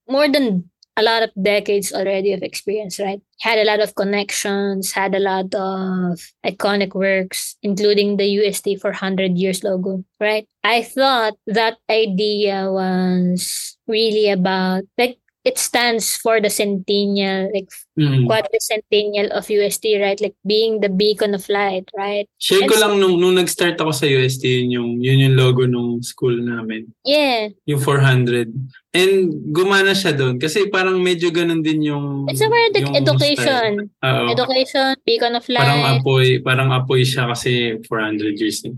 more 0.10 0.28
than 0.28 0.70
a 0.98 1.04
lot 1.04 1.24
of 1.24 1.30
decades 1.42 1.94
already 1.94 2.34
of 2.34 2.44
experience, 2.44 3.00
right? 3.00 3.22
Had 3.40 3.60
a 3.60 3.64
lot 3.64 3.80
of 3.80 3.96
connections, 3.96 4.92
had 4.92 5.16
a 5.16 5.20
lot 5.20 5.54
of 5.56 6.20
iconic 6.46 6.94
works, 6.94 7.56
including 7.64 8.18
the 8.18 8.26
UST 8.26 8.76
for 8.82 8.92
100 8.92 9.38
years 9.38 9.64
logo, 9.64 10.04
right? 10.20 10.48
I 10.64 10.84
thought 10.84 11.36
that 11.48 11.78
idea 11.90 12.70
was 12.72 13.78
really 13.88 14.30
about, 14.30 14.84
like, 14.98 15.19
it 15.46 15.58
stands 15.58 16.20
for 16.20 16.42
the 16.42 16.50
centennial, 16.50 17.48
like 17.54 17.70
Mm. 18.00 18.32
quadricentennial 18.32 19.28
of 19.36 19.52
UST, 19.52 20.00
right? 20.00 20.20
Like 20.20 20.36
being 20.46 20.80
the 20.80 20.88
beacon 20.88 21.36
of 21.36 21.44
light, 21.52 21.84
right? 21.92 22.24
Share 22.40 22.64
ko 22.64 22.80
lang 22.80 22.96
nung, 22.96 23.20
nung 23.20 23.36
nag-start 23.36 23.76
ako 23.76 23.92
sa 23.92 24.08
UST, 24.08 24.48
yun 24.48 24.72
yung, 24.72 24.90
yun 25.04 25.20
yung 25.20 25.36
logo 25.36 25.68
nung 25.68 26.00
school 26.00 26.32
namin. 26.40 26.88
Yeah, 27.04 27.52
Yung 27.68 27.84
400. 27.84 28.56
And 28.90 29.52
gumana 29.54 29.92
siya 29.94 30.16
doon 30.16 30.40
kasi 30.40 30.66
parang 30.72 30.98
medyo 30.98 31.30
ganun 31.30 31.62
din 31.62 31.86
yung 31.86 32.26
it's 32.26 32.42
a 32.42 32.50
very 32.50 32.72
yung 32.74 32.90
like 32.90 33.04
education. 33.06 33.72
Education, 34.02 34.96
beacon 35.06 35.36
of 35.38 35.46
Parang 35.46 35.82
light. 35.84 36.02
apoy, 36.02 36.28
parang 36.42 36.72
apoy 36.74 37.06
siya 37.06 37.30
kasi 37.30 37.78
400 37.86 38.40
years. 38.40 38.64
na. 38.66 38.74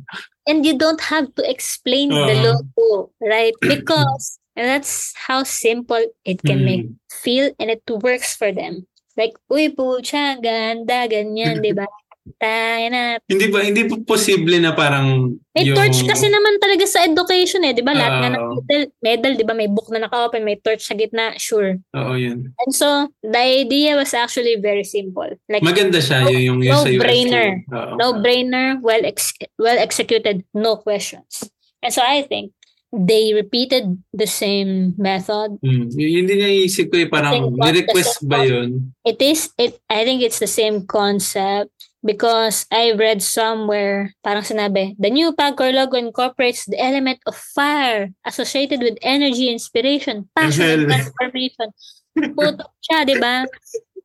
and 0.49 0.65
you 0.65 0.73
don't 0.73 0.99
have 1.01 1.29
to 1.37 1.45
explain 1.45 2.09
the 2.09 2.35
Oo. 2.35 2.43
logo, 2.43 2.87
right? 3.21 3.53
Because 3.61 4.40
that's 4.55 5.13
how 5.27 5.43
simple 5.43 6.01
it 6.23 6.41
can 6.41 6.61
Mm. 6.61 6.65
make 6.65 6.85
feel 7.09 7.51
and 7.57 7.69
it 7.69 7.83
works 8.01 8.35
for 8.35 8.51
them. 8.51 8.87
Like, 9.15 9.35
uy, 9.47 9.69
pucha, 9.69 10.39
ganda, 10.39 11.03
ganyan, 11.05 11.59
di 11.59 11.71
ba? 11.71 11.83
Tayo 12.37 12.85
na. 12.89 13.17
Hindi 13.25 13.49
ba 13.49 13.59
hindi 13.59 13.83
po 13.83 13.97
posible 14.05 14.61
na 14.61 14.71
parang 14.71 15.35
May 15.57 15.65
yung 15.65 15.73
torch 15.73 16.05
kasi 16.05 16.29
naman 16.29 16.61
talaga 16.61 16.85
sa 16.85 17.01
education 17.01 17.65
eh, 17.65 17.73
di 17.73 17.81
ba? 17.81 17.97
Lahat 17.97 18.13
nga 18.21 18.29
ng 18.29 18.45
medal, 18.61 18.81
medal, 19.01 19.31
di 19.33 19.43
ba? 19.43 19.57
May 19.57 19.65
book 19.65 19.89
na 19.89 20.05
naka-open, 20.05 20.45
may 20.45 20.55
torch 20.55 20.85
sa 20.85 20.93
gitna, 20.93 21.33
sure. 21.35 21.81
Oo, 21.97 22.13
yun. 22.13 22.53
And 22.61 22.71
so, 22.71 23.09
the 23.25 23.41
idea 23.65 23.97
was 23.97 24.13
actually 24.13 24.61
very 24.61 24.85
simple. 24.85 25.27
Like, 25.49 25.65
Maganda 25.65 25.97
siya 25.97 26.29
yung, 26.29 26.61
yung, 26.61 26.71
yung 26.71 26.77
sa 26.77 26.87
UST. 26.87 27.01
no-brainer. 27.01 27.47
Oo. 27.67 27.93
no-brainer, 27.97 28.67
well 28.79 29.01
ex- 29.03 29.35
well 29.57 29.81
executed, 29.81 30.45
no 30.53 30.77
questions. 30.77 31.49
And 31.81 31.89
so 31.89 32.05
I 32.05 32.21
think 32.21 32.53
they 32.91 33.33
repeated 33.33 33.97
the 34.11 34.27
same 34.27 34.93
method. 34.99 35.55
Mm. 35.63 35.87
Yun 35.95 36.25
din 36.27 36.43
yung 36.43 36.55
isip 36.67 36.91
ko 36.91 36.99
eh, 36.99 37.07
parang 37.07 37.55
the 37.55 38.03
ba 38.27 38.43
yun? 38.43 38.91
It 39.07 39.23
is 39.23 39.49
it 39.55 39.79
I 39.87 40.03
think 40.03 40.19
it's 40.21 40.43
the 40.43 40.51
same 40.51 40.83
concept 40.83 41.71
because 42.03 42.67
I 42.67 42.91
read 42.91 43.23
somewhere 43.23 44.11
parang 44.19 44.43
sinabi, 44.43 44.99
the 44.99 45.09
new 45.09 45.31
Pagcor 45.31 45.71
logo 45.71 45.95
incorporates 45.95 46.67
the 46.67 46.77
element 46.83 47.23
of 47.25 47.35
fire 47.35 48.11
associated 48.27 48.83
with 48.83 48.99
energy, 49.01 49.47
inspiration, 49.47 50.27
passion, 50.35 50.83
and 50.83 50.87
transformation. 50.91 51.71
Puto 52.11 52.67
siya, 52.83 53.07
di 53.07 53.15
ba? 53.15 53.47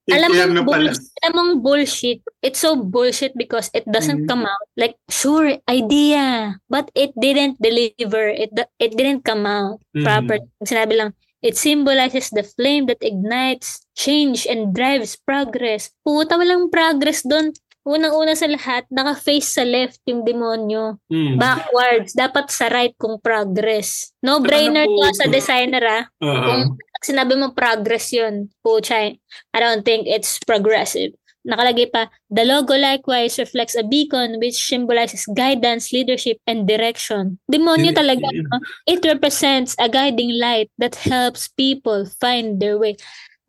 Alam 0.07 0.31
mo, 0.31 0.63
pala. 0.63 0.63
bullshit, 0.63 1.03
alam 1.19 1.33
mong 1.35 1.53
bullshit. 1.61 2.21
It's 2.39 2.63
so 2.63 2.79
bullshit 2.79 3.35
because 3.35 3.75
it 3.75 3.83
doesn't 3.91 4.23
Mhm. 4.23 4.29
come 4.31 4.47
out. 4.47 4.67
Like, 4.79 4.95
sure, 5.11 5.59
idea. 5.67 6.57
But 6.71 6.95
it 6.95 7.11
didn't 7.19 7.59
deliver. 7.59 8.31
It 8.31 8.55
it 8.79 8.95
didn't 8.95 9.27
come 9.27 9.43
out 9.45 9.83
Mhm. 9.91 10.07
proper. 10.07 10.39
Sinabi 10.63 10.95
lang, 10.95 11.11
it 11.43 11.59
symbolizes 11.59 12.31
the 12.31 12.47
flame 12.47 12.87
that 12.87 13.03
ignites 13.03 13.83
change 13.95 14.47
and 14.47 14.71
drives 14.71 15.19
progress. 15.19 15.91
Puta, 16.01 16.39
walang 16.39 16.71
progress 16.71 17.27
doon. 17.27 17.51
Unang-una 17.83 18.35
sa 18.35 18.51
lahat, 18.51 18.83
naka-face 18.91 19.47
sa 19.47 19.63
left 19.63 20.03
yung 20.07 20.27
demonyo. 20.27 20.99
Mm. 21.07 21.39
Backwards. 21.39 22.19
Dapat 22.19 22.51
sa 22.51 22.67
right 22.67 22.91
kung 22.99 23.23
progress. 23.23 24.11
No-brainer 24.19 24.91
Ano 24.91 25.07
to 25.07 25.15
sa 25.15 25.27
designer 25.31 25.85
ah. 25.87 26.03
Oo. 26.19 26.35
Kung 26.35 26.63
sinabi 27.07 27.39
mo 27.39 27.55
progress 27.55 28.11
yun, 28.11 28.51
pucha, 28.67 29.15
I 29.55 29.59
don't 29.63 29.87
think 29.87 30.11
it's 30.11 30.43
progressive. 30.43 31.15
Nakalagay 31.47 31.95
pa, 31.95 32.11
the 32.27 32.43
logo 32.43 32.75
likewise 32.75 33.39
reflects 33.39 33.79
a 33.79 33.87
beacon 33.87 34.43
which 34.43 34.59
symbolizes 34.59 35.31
guidance, 35.31 35.95
leadership, 35.95 36.43
and 36.43 36.67
direction. 36.67 37.39
Demonyo 37.47 37.95
talaga. 37.95 38.27
no? 38.27 38.59
It 38.91 39.07
represents 39.07 39.79
a 39.79 39.87
guiding 39.87 40.35
light 40.35 40.75
that 40.83 40.99
helps 40.99 41.47
people 41.47 42.03
find 42.19 42.59
their 42.59 42.75
way. 42.83 42.99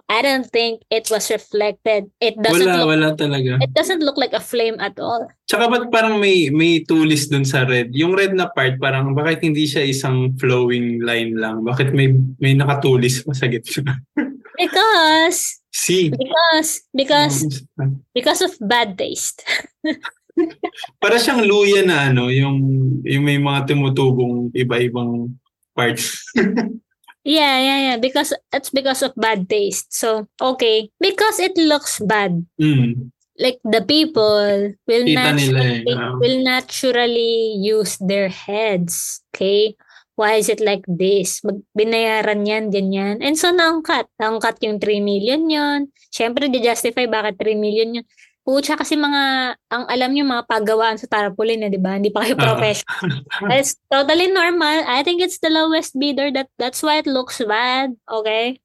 I 0.07 0.23
don't 0.23 0.47
think 0.47 0.87
it 0.87 1.11
was 1.11 1.27
reflected. 1.27 2.07
It 2.23 2.39
doesn't 2.39 2.63
Wala, 2.63 2.79
look 2.79 2.89
wala 2.95 3.09
talaga. 3.19 3.59
it 3.59 3.75
doesn't 3.75 3.99
look 3.99 4.15
like 4.15 4.31
a 4.31 4.39
flame 4.39 4.79
at 4.79 4.95
all. 5.03 5.27
Tsaka 5.51 5.67
ba't 5.67 5.91
parang 5.91 6.23
may 6.23 6.47
may 6.47 6.79
tulis 6.87 7.27
dun 7.27 7.43
sa 7.43 7.67
red? 7.67 7.91
Yung 7.91 8.15
red 8.15 8.31
na 8.31 8.47
part, 8.47 8.79
parang 8.79 9.11
bakit 9.11 9.43
hindi 9.43 9.67
siya 9.67 9.83
isang 9.83 10.31
flowing 10.39 11.03
line 11.03 11.35
lang? 11.35 11.59
Bakit 11.67 11.91
may 11.91 12.15
may 12.39 12.55
nakatulis 12.55 13.27
pa 13.27 13.35
sa 13.35 13.51
gitna? 13.51 13.99
Because 14.57 15.61
See? 15.69 16.09
because 16.09 16.81
because 16.89 17.61
because 18.09 18.41
of 18.41 18.57
bad 18.57 18.97
taste. 18.97 19.45
Para 21.01 21.21
siyang 21.21 21.45
luya 21.45 21.85
na 21.85 22.09
ano, 22.09 22.33
yung, 22.33 22.57
yung 23.05 23.23
may 23.25 23.37
mga 23.37 23.69
tumutubong 23.69 24.49
iba-ibang 24.53 25.29
parts. 25.77 26.25
Yeah, 27.27 27.59
yeah, 27.59 27.79
yeah. 27.91 27.97
Because 27.99 28.31
it's 28.55 28.71
because 28.71 29.03
of 29.03 29.11
bad 29.19 29.51
taste. 29.51 29.91
So 29.91 30.31
okay, 30.39 30.87
because 30.95 31.43
it 31.43 31.59
looks 31.59 31.99
bad. 31.99 32.47
mm. 32.55 33.11
Like 33.37 33.59
the 33.61 33.83
people 33.85 34.73
will 34.87 35.05
Kita 35.05 35.29
nila 35.35 35.61
eh. 35.61 35.85
naturally 35.85 35.93
Oo. 35.93 36.15
will 36.17 36.39
naturally 36.41 37.35
use 37.59 37.99
their 38.01 38.31
heads. 38.33 39.21
Okay. 39.29 39.75
Why 40.17 40.41
is 40.41 40.49
it 40.49 40.57
like 40.57 40.81
this? 40.89 41.45
Mag 41.45 41.61
binayaran 41.77 42.41
yan, 42.41 42.73
ganyan. 42.73 43.21
And 43.21 43.37
so, 43.37 43.53
naangkat. 43.53 44.09
Naangkat 44.17 44.57
yung 44.65 44.81
3 44.81 44.97
million 44.97 45.45
yon. 45.45 45.93
Siyempre, 46.09 46.49
di-justify 46.49 47.05
bakit 47.05 47.37
3 47.37 47.53
million 47.53 48.01
yun. 48.01 48.05
Pucha, 48.47 48.79
kasi 48.79 48.95
mga, 48.95 49.53
ang 49.67 49.83
alam 49.91 50.15
nyo, 50.15 50.23
mga 50.23 50.47
paggawaan 50.47 50.95
sa 50.95 51.11
tarpaulin, 51.11 51.67
eh, 51.67 51.71
di 51.75 51.75
ba? 51.75 51.99
Hindi 51.99 52.15
pa 52.15 52.23
kayo 52.23 52.39
Oo. 52.39 52.43
professional. 52.47 53.19
It's 53.59 53.75
totally 53.91 54.31
normal. 54.31 54.87
I 54.87 55.03
think 55.03 55.19
it's 55.19 55.43
the 55.43 55.51
lowest 55.51 55.99
bidder. 55.99 56.31
That 56.31 56.47
That's 56.55 56.79
why 56.79 57.03
it 57.03 57.11
looks 57.11 57.43
bad. 57.43 57.99
Okay? 58.07 58.63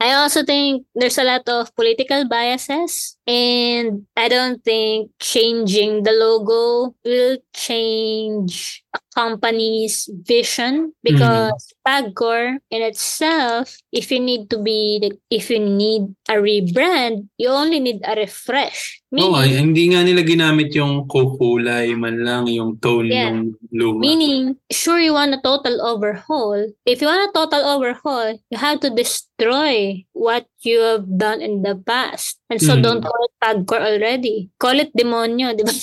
I 0.00 0.14
also 0.14 0.44
think 0.44 0.86
there's 0.94 1.18
a 1.18 1.24
lot 1.26 1.42
of 1.48 1.74
political 1.74 2.22
biases 2.28 3.16
and 3.26 4.06
I 4.16 4.28
don't 4.28 4.62
think 4.62 5.10
changing 5.18 6.04
the 6.04 6.12
logo 6.12 6.94
will 7.04 7.38
change 7.52 8.84
a 8.94 9.00
company's 9.14 10.08
vision 10.22 10.92
because 11.02 11.74
Pagcor 11.86 12.58
in 12.70 12.82
itself, 12.82 13.76
if 13.92 14.12
you 14.12 14.20
need 14.20 14.48
to 14.50 14.62
be, 14.62 15.10
if 15.30 15.50
you 15.50 15.58
need 15.58 16.14
a 16.30 16.34
rebrand, 16.38 17.26
you 17.36 17.48
only 17.48 17.80
need 17.80 18.00
a 18.06 18.14
refresh. 18.14 19.02
Meaning, 19.10 19.34
ay, 19.34 19.48
hindi 19.56 19.88
nga 19.88 20.04
nila 20.04 20.20
ginamit 20.20 20.68
yung 20.76 21.08
kukulay 21.08 21.96
man 21.96 22.20
lang, 22.20 22.44
yung 22.44 22.76
tone 22.76 23.08
Yeah. 23.08 23.32
ng 23.32 23.56
luma. 23.72 24.04
Meaning, 24.04 24.56
sure 24.68 25.00
you 25.00 25.16
want 25.16 25.32
a 25.32 25.40
total 25.40 25.80
overhaul. 25.80 26.60
If 26.84 27.00
you 27.00 27.08
want 27.08 27.24
a 27.24 27.32
total 27.32 27.64
overhaul, 27.64 28.36
you 28.52 28.58
have 28.60 28.84
to 28.84 28.92
destroy 28.92 29.87
what 30.12 30.44
you 30.60 30.80
have 30.80 31.06
done 31.06 31.40
in 31.40 31.62
the 31.62 31.76
past. 31.78 32.40
And 32.48 32.58
so 32.58 32.74
Mm. 32.74 32.82
don't 32.82 33.02
call 33.02 33.22
it 33.24 33.34
Pagcor 33.38 33.80
already. 33.80 34.50
Call 34.56 34.78
it 34.78 34.90
demonyo, 34.92 35.52
di 35.52 35.62
ba? 35.62 35.72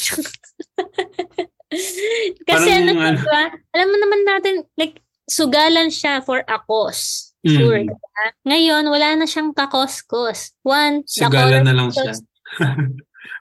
Kasi 1.70 2.42
Parang 2.46 2.70
ano, 2.70 2.92
ano- 2.96 3.18
di 3.18 3.26
ba? 3.26 3.42
Alam 3.74 3.88
mo 3.92 3.98
naman 4.00 4.22
natin, 4.24 4.54
like, 4.76 5.02
sugalan 5.26 5.90
siya 5.90 6.22
for 6.22 6.46
a 6.46 6.58
cause. 6.62 7.34
Mm. 7.44 7.56
Sure. 7.58 7.82
di 7.84 7.94
ba? 7.94 8.24
Ngayon, 8.46 8.84
wala 8.88 9.08
na 9.16 9.26
siyang 9.26 9.52
kakos-kos. 9.52 10.54
One, 10.62 11.04
Sugalan 11.06 11.66
na 11.66 11.74
lang 11.74 11.90
siya. 11.92 12.14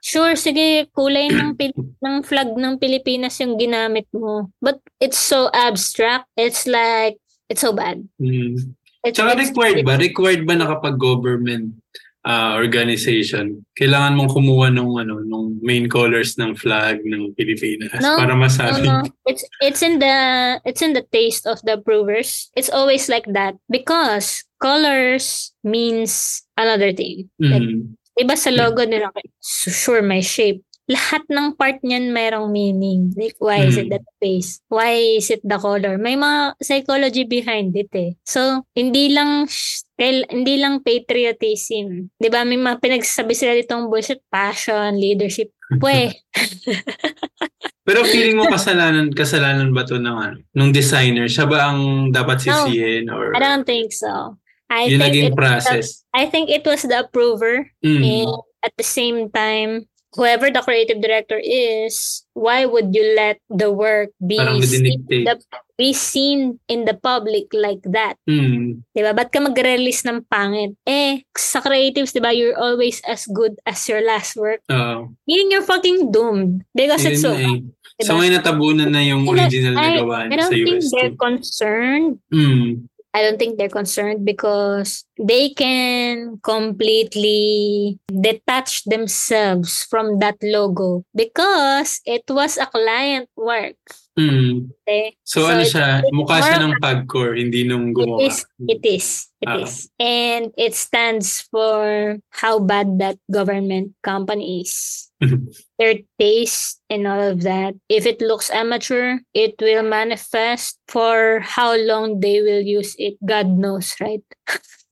Sure, 0.04 0.36
sige, 0.36 0.84
kulay 0.92 1.32
ng, 1.32 1.56
Pil- 1.56 1.72
ng 2.04 2.20
flag 2.20 2.52
ng 2.52 2.76
Pilipinas 2.76 3.40
yung 3.40 3.56
ginamit 3.56 4.04
mo. 4.12 4.52
But 4.60 4.76
it's 5.00 5.16
so 5.16 5.48
abstract. 5.48 6.28
It's 6.36 6.68
like, 6.68 7.16
it's 7.48 7.64
so 7.64 7.72
bad. 7.72 8.04
Mm. 8.20 8.76
It's, 9.04 9.20
Tsaka 9.20 9.36
it's- 9.36 9.48
required 9.52 9.84
ba? 9.84 9.94
Required 10.00 10.42
ba 10.48 10.54
na 10.56 10.66
kapag 10.66 10.96
government 10.96 11.76
ah, 12.24 12.56
organization, 12.56 13.68
kailangan 13.76 14.16
mong 14.16 14.32
kumuha 14.32 14.72
nung 14.72 14.96
ano, 14.96 15.20
nung 15.20 15.60
main 15.60 15.92
colors 15.92 16.40
ng 16.40 16.56
flag 16.56 17.04
ng 17.04 17.36
Pilipinas 17.36 18.00
No, 18.00 18.16
para 18.16 18.32
No, 18.32 18.40
masabi. 18.40 18.80
no. 18.80 19.04
It's 19.28 19.44
it's 19.60 19.84
in 19.84 20.00
the 20.00 20.16
it's 20.64 20.80
in 20.80 20.96
the 20.96 21.04
taste 21.12 21.44
of 21.44 21.60
the 21.68 21.76
approvers. 21.76 22.48
It's 22.56 22.72
always 22.72 23.12
like 23.12 23.28
that 23.36 23.60
because 23.68 24.40
colors 24.56 25.52
means 25.60 26.40
another 26.56 26.96
thing. 26.96 27.28
Like, 27.36 27.60
Mm. 27.60 28.00
iba 28.16 28.34
sa 28.40 28.48
logo 28.48 28.88
nila, 28.88 29.12
sure 29.44 30.00
may 30.00 30.24
shape. 30.24 30.64
Lahat 30.84 31.24
ng 31.26 31.56
part 31.56 31.80
niyan 31.80 32.12
mayroong 32.12 32.52
meaning. 32.52 33.08
Like, 33.16 33.40
why 33.40 33.64
is 33.64 33.80
it 33.80 33.88
Mm. 33.88 33.96
that 33.96 34.06
face? 34.20 34.60
Why 34.68 35.16
is 35.16 35.32
it 35.32 35.40
the 35.40 35.56
color? 35.56 35.96
May 35.96 36.12
mga 36.12 36.60
psychology 36.60 37.24
behind 37.24 37.72
it 37.72 37.88
eh. 37.96 38.20
So, 38.22 38.68
hindi 38.76 39.08
lang 39.08 39.48
sh- 39.48 39.88
kail- 39.96 40.28
hindi 40.28 40.60
lang 40.60 40.84
patriotism. 40.84 42.12
'Di 42.20 42.28
ba 42.28 42.44
May 42.44 42.60
mga 42.60 42.84
pinagsasabi 42.84 43.32
sila 43.32 43.56
ditong 43.56 43.88
bullshit, 43.88 44.20
passion, 44.28 45.00
leadership. 45.00 45.48
Pwe, 45.80 46.12
Pero 47.88 48.04
feeling 48.04 48.36
mo 48.36 48.44
kasalanan 48.48 49.08
kasalanan 49.12 49.72
ba 49.72 49.84
to 49.84 49.96
ng 49.96 50.16
ano, 50.16 50.36
nung 50.52 50.72
designer? 50.72 51.24
Siya 51.24 51.48
ba 51.48 51.72
ang 51.72 52.12
dapat 52.12 52.44
No, 52.44 52.68
sisihin 52.68 53.08
or 53.08 53.32
I 53.32 53.40
don't 53.40 53.64
think 53.64 53.92
so. 53.92 54.36
I 54.68 54.88
yung 54.88 55.00
think 55.00 55.04
naging 55.04 55.30
process? 55.32 56.04
I 56.12 56.28
think 56.28 56.48
it 56.48 56.64
was 56.64 56.84
the 56.84 57.04
approver 57.04 57.68
Mm. 57.80 58.00
and 58.02 58.30
at 58.60 58.72
the 58.76 58.84
same 58.84 59.28
time 59.28 59.88
whoever 60.14 60.50
the 60.50 60.62
creative 60.62 61.02
director 61.02 61.38
is, 61.42 62.22
why 62.32 62.64
would 62.64 62.94
you 62.94 63.14
let 63.14 63.38
the 63.50 63.70
work 63.70 64.10
be 64.22 64.38
seen, 64.62 65.04
the, 65.06 65.36
be 65.76 65.92
seen 65.92 66.58
in 66.68 66.86
the 66.86 66.94
public 66.94 67.50
like 67.52 67.82
that? 67.84 68.14
Hmm. 68.26 68.86
'Di 68.94 69.02
ba? 69.02 69.12
Ba't 69.12 69.34
ka 69.34 69.42
mag-release 69.42 70.06
ng 70.06 70.22
pangit? 70.30 70.78
Eh, 70.86 71.26
sa 71.34 71.58
creatives, 71.60 72.14
'di 72.14 72.22
ba, 72.22 72.30
you're 72.30 72.56
always 72.56 73.02
as 73.04 73.26
good 73.30 73.58
as 73.66 73.82
your 73.90 74.02
last 74.02 74.38
work. 74.38 74.62
Oo. 74.70 75.10
Meaning 75.26 75.50
you're 75.50 75.66
fucking 75.66 76.14
doomed. 76.14 76.62
Because 76.70 77.04
it's 77.04 77.22
so 77.22 77.34
eh. 77.34 77.62
diba? 77.98 78.06
So 78.06 78.18
ngayon 78.18 78.34
natabunan 78.38 78.90
na 78.90 79.02
yung 79.02 79.22
I 79.26 79.46
original 79.46 79.74
na 79.78 80.02
gawa 80.02 80.16
I 80.26 80.34
don't 80.34 80.50
sa 80.50 80.54
think 80.54 80.82
they're 80.90 81.18
concerned. 81.18 82.18
Hmm. 82.30 82.86
I 83.14 83.22
don't 83.22 83.38
think 83.38 83.58
they're 83.58 83.70
concerned 83.70 84.24
because 84.26 85.04
they 85.16 85.50
can 85.50 86.40
completely 86.42 87.98
detach 88.10 88.84
themselves 88.84 89.84
from 89.84 90.18
that 90.18 90.36
logo 90.42 91.04
because 91.14 92.00
it 92.04 92.24
was 92.28 92.58
a 92.58 92.66
client 92.66 93.30
work. 93.36 93.78
Hmm. 94.14 94.70
Okay? 94.86 95.18
So, 95.26 95.42
So, 95.42 95.50
ano 95.50 95.66
siya, 95.66 96.06
mukha 96.14 96.38
siya 96.38 96.62
ng 96.62 96.78
pagcore, 96.78 97.34
hindi 97.34 97.66
nung 97.66 97.90
It 97.90 97.94
gumawa. 97.98 98.22
is, 98.22 98.46
it 98.70 98.82
is, 98.86 99.06
it 99.42 99.50
Ah. 99.50 99.58
is. 99.66 99.90
And 99.98 100.54
it 100.54 100.74
stands 100.78 101.42
for 101.50 102.18
how 102.30 102.62
bad 102.62 103.02
that 103.02 103.18
government 103.26 103.98
company 104.06 104.62
is. 104.62 105.10
Their 105.82 106.06
taste 106.14 106.78
and 106.86 107.10
all 107.10 107.18
of 107.34 107.42
that. 107.42 107.74
If 107.90 108.06
it 108.06 108.22
looks 108.22 108.54
amateur, 108.54 109.18
it 109.34 109.58
will 109.58 109.82
manifest 109.82 110.78
for 110.86 111.42
how 111.42 111.74
long 111.74 112.20
they 112.22 112.38
will 112.38 112.62
use 112.62 112.94
it. 113.02 113.18
God 113.18 113.50
knows, 113.50 113.98
right? 113.98 114.22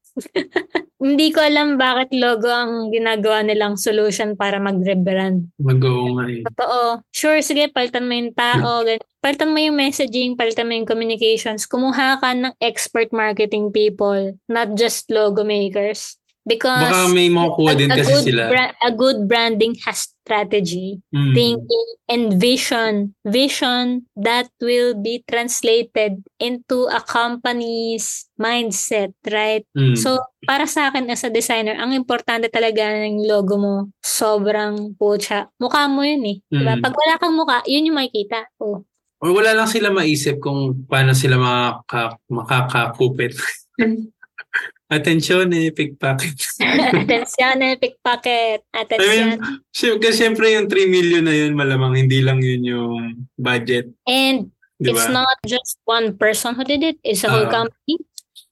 Hindi 1.03 1.35
ko 1.35 1.43
alam 1.43 1.75
bakit 1.83 2.15
logo 2.15 2.47
ang 2.47 2.95
ginagawa 2.95 3.43
nilang 3.43 3.75
solution 3.75 4.39
para 4.39 4.63
mag-rebrand. 4.63 5.51
Mag-oo 5.59 6.15
nga 6.15 6.25
eh. 6.31 6.47
Totoo. 6.47 7.03
Sure, 7.11 7.43
sige, 7.43 7.67
palitan 7.75 8.07
mo 8.07 8.15
yung 8.15 8.31
tao. 8.31 8.87
ganun. 8.87 9.03
Palitan 9.19 9.51
mo 9.51 9.59
yung 9.59 9.75
messaging, 9.75 10.39
palitan 10.39 10.71
mo 10.71 10.79
yung 10.79 10.87
communications. 10.87 11.67
Kumuha 11.67 12.23
ka 12.23 12.31
ng 12.35 12.55
expert 12.63 13.11
marketing 13.11 13.75
people, 13.75 14.39
not 14.47 14.79
just 14.79 15.11
logo 15.11 15.43
makers. 15.43 16.22
Because 16.43 16.91
Baka 16.91 17.15
may 17.15 17.31
makukuha 17.31 17.73
din 17.79 17.87
a, 17.87 17.97
kasi 17.97 18.11
good 18.13 18.27
sila. 18.35 18.43
bra- 18.51 18.75
a 18.83 18.91
good 18.91 19.31
branding 19.31 19.79
has 19.87 20.11
strategy, 20.23 20.99
Hmm. 21.15 21.35
thinking, 21.35 21.89
and 22.11 22.35
vision. 22.35 23.15
Vision 23.23 24.11
that 24.19 24.51
will 24.59 24.95
be 24.95 25.23
translated 25.27 26.19
into 26.43 26.91
a 26.91 26.99
company's 26.99 28.27
mindset, 28.35 29.15
right? 29.31 29.63
Hmm. 29.75 29.95
So, 29.95 30.19
para 30.43 30.67
sa 30.67 30.91
akin 30.91 31.07
as 31.11 31.23
a 31.23 31.31
designer, 31.31 31.79
ang 31.79 31.95
importante 31.95 32.51
talaga 32.51 32.91
ng 32.91 33.23
logo 33.23 33.55
mo, 33.55 33.75
sobrang 34.03 34.99
pucha. 34.99 35.47
Mukha 35.63 35.87
mo 35.87 36.03
yun 36.03 36.27
eh. 36.27 36.37
Diba? 36.51 36.75
Mm. 36.75 36.83
Pag 36.83 36.95
wala 36.95 37.15
kang 37.19 37.35
mukha, 37.35 37.63
yun 37.67 37.87
yung 37.87 37.99
makikita. 37.99 38.51
Oh. 38.59 38.83
Or 39.23 39.31
wala 39.31 39.55
lang 39.55 39.71
sila 39.71 39.95
maisip 39.95 40.43
kung 40.43 40.83
paano 40.91 41.15
sila 41.15 41.39
makaka, 41.39 42.19
makakakupit. 42.27 43.39
Atensyon 44.93 45.49
eh, 45.57 45.73
pickpocket. 45.73 46.37
Atensyon 46.61 47.59
eh, 47.65 47.75
pickpocket. 47.81 48.61
I 48.73 48.85
Atensyon. 48.85 49.41
mean, 49.41 49.41
sy- 49.73 49.97
kasi 49.99 50.25
syempre 50.25 50.53
yung 50.53 50.69
3 50.69 50.89
million 50.89 51.25
na 51.25 51.33
yun, 51.33 51.57
malamang 51.57 51.97
hindi 51.97 52.21
lang 52.21 52.45
yun 52.45 52.63
yung 52.65 52.95
budget. 53.41 53.89
And 54.05 54.53
Di 54.77 54.91
it's 54.93 55.09
not 55.09 55.33
just 55.47 55.79
one 55.89 56.19
person 56.19 56.55
who 56.59 56.65
did 56.65 56.83
it. 56.83 56.99
It's 57.03 57.25
a 57.25 57.31
whole 57.31 57.49
Ah. 57.49 57.65
company. 57.65 57.97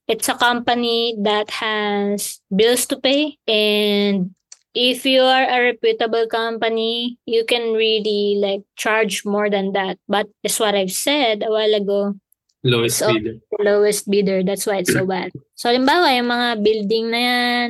It's 0.09 0.29
a 0.31 0.35
company 0.35 1.15
that 1.23 1.51
has 1.63 2.41
bills 2.49 2.87
to 2.91 2.99
pay. 2.99 3.39
And 3.47 4.35
if 4.75 5.05
you 5.07 5.23
are 5.23 5.47
a 5.47 5.59
reputable 5.75 6.27
company, 6.27 7.19
you 7.27 7.45
can 7.47 7.75
really 7.75 8.39
like 8.39 8.63
charge 8.79 9.23
more 9.27 9.51
than 9.51 9.71
that. 9.75 9.99
But 10.09 10.27
as 10.43 10.59
what 10.59 10.75
I've 10.75 10.95
said 10.95 11.43
a 11.47 11.51
while 11.51 11.75
ago, 11.75 12.15
Lowest 12.61 13.01
So, 13.01 13.09
bidder. 13.13 13.37
lowest 13.59 14.05
bidder. 14.05 14.45
That's 14.45 14.69
why 14.69 14.85
it's 14.85 14.93
so 14.93 15.09
bad. 15.09 15.33
So, 15.57 15.73
halimbawa, 15.73 16.13
yung 16.13 16.29
mga 16.29 16.49
building 16.61 17.05
na 17.09 17.21
yan, 17.21 17.69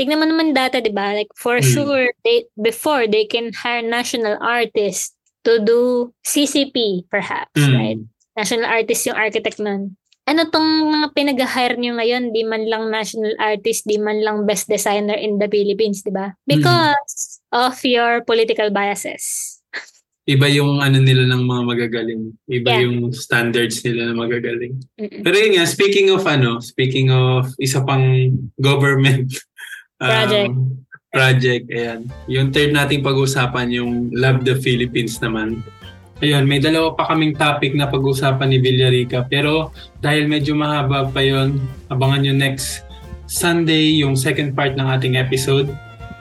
tignan 0.00 0.20
mo 0.20 0.24
naman 0.24 0.56
data, 0.56 0.80
di 0.80 0.88
ba? 0.88 1.12
Like, 1.12 1.28
for 1.36 1.60
Hmm. 1.60 1.68
sure, 1.68 2.06
they, 2.24 2.48
before, 2.56 3.04
they 3.04 3.28
can 3.28 3.52
hire 3.52 3.84
national 3.84 4.40
artists 4.40 5.12
to 5.44 5.60
do 5.60 6.08
CCP, 6.24 7.04
perhaps, 7.12 7.52
Hmm. 7.60 7.74
right? 7.76 8.00
National 8.34 8.64
artist 8.66 9.04
yung 9.04 9.14
architect 9.20 9.60
nun. 9.60 9.94
Ano 10.24 10.48
tong 10.48 10.64
mga 10.88 11.12
pinag-hire 11.12 11.76
nyo 11.76 12.00
ngayon? 12.00 12.32
Di 12.32 12.48
man 12.48 12.64
lang 12.64 12.88
national 12.88 13.36
artist, 13.36 13.84
di 13.84 14.00
man 14.00 14.24
lang 14.24 14.48
best 14.48 14.72
designer 14.72 15.20
in 15.20 15.36
the 15.36 15.44
Philippines, 15.52 16.00
di 16.00 16.08
ba? 16.08 16.32
Because 16.48 17.44
of 17.52 17.76
your 17.84 18.24
political 18.24 18.72
biases. 18.72 19.53
Iba 20.24 20.48
yung 20.48 20.80
ano 20.80 20.96
nila 20.98 21.28
ng 21.28 21.44
mga 21.44 21.62
magagaling. 21.68 22.22
Iba 22.48 22.68
Yeah. 22.72 22.82
yung 22.88 23.12
standards 23.12 23.84
nila 23.84 24.08
ng 24.08 24.16
magagaling. 24.16 24.74
Mm-mm. 24.96 25.20
Pero 25.20 25.36
yun 25.36 25.60
nga, 25.60 25.68
speaking 25.68 26.08
of 26.08 26.24
ano, 26.24 26.64
speaking 26.64 27.12
of 27.12 27.52
isa 27.60 27.84
pang 27.84 28.32
government 28.56 29.28
um, 30.00 30.08
Project. 30.08 30.52
project, 31.12 31.64
ayan. 31.68 32.00
Yung 32.26 32.48
third 32.50 32.72
nating 32.72 33.04
pag-usapan, 33.04 33.68
yung 33.68 34.08
Love 34.10 34.42
the 34.42 34.56
Philippines 34.58 35.20
naman. 35.20 35.60
Ayun, 36.18 36.48
may 36.48 36.56
dalawa 36.56 36.96
pa 36.96 37.12
kaming 37.12 37.36
topic 37.36 37.76
na 37.76 37.84
pag-usapan 37.84 38.48
ni 38.48 38.58
Villarica. 38.58 39.28
Pero 39.28 39.76
dahil 40.00 40.24
medyo 40.24 40.56
mahaba 40.56 41.04
pa 41.04 41.20
yon 41.20 41.60
abangan 41.92 42.24
nyo 42.24 42.32
next 42.32 42.80
Sunday 43.26 44.00
yung 44.00 44.16
second 44.16 44.56
part 44.56 44.72
ng 44.72 44.88
ating 44.88 45.20
episode. 45.20 45.68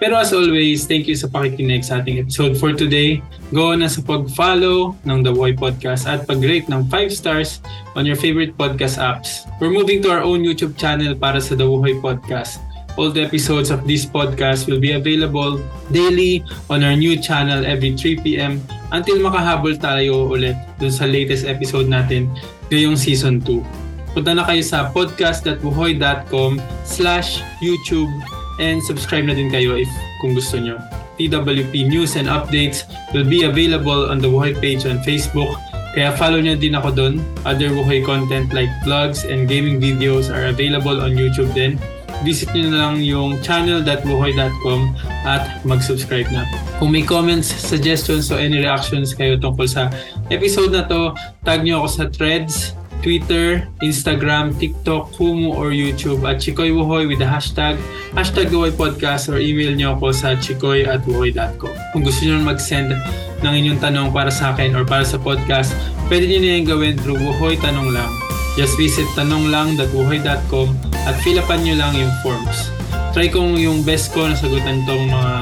Pero 0.03 0.19
as 0.19 0.35
always, 0.35 0.83
thank 0.83 1.07
you 1.07 1.15
sa 1.15 1.31
pakikinig 1.31 1.87
sa 1.87 2.03
ating 2.03 2.19
episode 2.19 2.59
for 2.59 2.75
today. 2.75 3.23
Go 3.55 3.71
na 3.71 3.87
sa 3.87 4.03
pag-follow 4.03 4.99
ng 5.07 5.23
The 5.23 5.31
Boy 5.31 5.55
Podcast 5.55 6.03
at 6.03 6.27
pag-rate 6.27 6.67
ng 6.67 6.91
5 6.91 7.07
stars 7.07 7.63
on 7.95 8.03
your 8.03 8.19
favorite 8.19 8.51
podcast 8.59 8.99
apps. 8.99 9.47
We're 9.63 9.71
moving 9.71 10.03
to 10.03 10.11
our 10.11 10.19
own 10.19 10.43
YouTube 10.43 10.75
channel 10.75 11.15
para 11.15 11.39
sa 11.39 11.55
The 11.55 11.63
Wuhoy 11.63 12.03
Podcast. 12.03 12.59
All 12.99 13.15
the 13.15 13.23
episodes 13.23 13.71
of 13.71 13.87
this 13.87 14.03
podcast 14.03 14.67
will 14.67 14.83
be 14.83 14.91
available 14.91 15.63
daily 15.87 16.43
on 16.67 16.83
our 16.83 16.99
new 16.99 17.15
channel 17.15 17.63
every 17.63 17.95
3pm 17.95 18.59
until 18.91 19.23
makahabol 19.23 19.71
tayo 19.79 20.27
ulit 20.27 20.59
dun 20.83 20.91
sa 20.91 21.07
latest 21.07 21.47
episode 21.47 21.87
natin 21.87 22.27
ngayong 22.67 22.99
season 22.99 23.39
2. 23.39 24.19
Punta 24.19 24.35
na 24.35 24.43
kayo 24.43 24.59
sa 24.67 24.91
podcast.wuhoy.com 24.91 26.59
slash 26.83 27.39
YouTube 27.63 28.11
and 28.59 28.81
subscribe 28.83 29.25
na 29.25 29.33
din 29.33 29.49
kayo 29.49 29.77
if 29.77 29.89
kung 30.21 30.33
gusto 30.37 30.59
nyo. 30.59 30.77
TWP 31.17 31.87
news 31.87 32.17
and 32.17 32.25
updates 32.25 32.89
will 33.13 33.25
be 33.25 33.45
available 33.45 34.09
on 34.09 34.17
the 34.17 34.29
Wuhoy 34.29 34.57
page 34.57 34.89
on 34.89 34.97
Facebook. 35.05 35.53
Kaya 35.93 36.09
follow 36.17 36.41
nyo 36.41 36.57
din 36.57 36.73
ako 36.73 36.89
doon. 36.89 37.13
Other 37.45 37.69
Wuhoy 37.69 38.01
content 38.01 38.49
like 38.49 38.69
vlogs 38.81 39.21
and 39.29 39.45
gaming 39.45 39.77
videos 39.77 40.33
are 40.33 40.49
available 40.49 40.97
on 41.05 41.13
YouTube 41.13 41.53
din. 41.53 41.77
Visit 42.25 42.49
nyo 42.55 42.63
na 42.71 42.77
lang 42.87 42.95
yung 43.03 43.41
channel.wuhoy.com 43.45 44.81
at 45.27 45.61
mag-subscribe 45.67 46.29
na. 46.33 46.47
Kung 46.81 46.89
may 46.93 47.05
comments, 47.05 47.51
suggestions, 47.51 48.31
o 48.33 48.39
any 48.39 48.63
reactions 48.63 49.13
kayo 49.13 49.37
tungkol 49.37 49.69
sa 49.69 49.91
episode 50.33 50.71
na 50.73 50.87
to, 50.87 51.13
tag 51.45 51.61
nyo 51.61 51.83
ako 51.83 51.87
sa 51.89 52.05
threads, 52.09 52.73
Twitter, 53.03 53.67
Instagram, 53.83 54.55
TikTok, 54.55 55.11
Kumu, 55.19 55.51
or 55.51 55.75
YouTube 55.75 56.23
at 56.23 56.39
Chikoy 56.39 56.71
Wuhoy 56.71 57.03
with 57.03 57.19
the 57.19 57.27
hashtag 57.27 57.75
hashtag 58.15 58.47
Wuhoy 58.47 58.71
Podcast 58.71 59.27
or 59.27 59.43
email 59.43 59.75
nyo 59.75 59.99
ako 59.99 60.15
sa 60.15 60.39
chikoy 60.39 60.87
at 60.87 61.03
wuhoy.com. 61.03 61.75
Kung 61.91 62.01
gusto 62.01 62.23
nyo 62.23 62.39
mag-send 62.39 62.95
ng 63.43 63.53
inyong 63.59 63.83
tanong 63.83 64.09
para 64.15 64.31
sa 64.31 64.55
akin 64.55 64.71
or 64.73 64.87
para 64.87 65.03
sa 65.03 65.19
podcast, 65.19 65.75
pwede 66.07 66.31
nyo 66.31 66.39
na 66.39 66.49
yung 66.57 66.67
gawin 66.71 66.95
through 66.95 67.19
Wuhoy 67.19 67.59
Tanong 67.59 67.91
Lang. 67.91 68.09
Just 68.55 68.79
visit 68.79 69.05
tanonglang.wuhoy.com 69.19 70.67
at 71.03 71.15
fill 71.19 71.43
upan 71.43 71.59
nyo 71.67 71.75
lang 71.75 71.93
yung 71.99 72.13
forms. 72.23 72.71
Try 73.11 73.27
kong 73.29 73.59
yung 73.59 73.83
best 73.83 74.15
ko 74.15 74.25
na 74.25 74.33
sagutan 74.33 74.87
tong 74.87 75.11
mga 75.11 75.33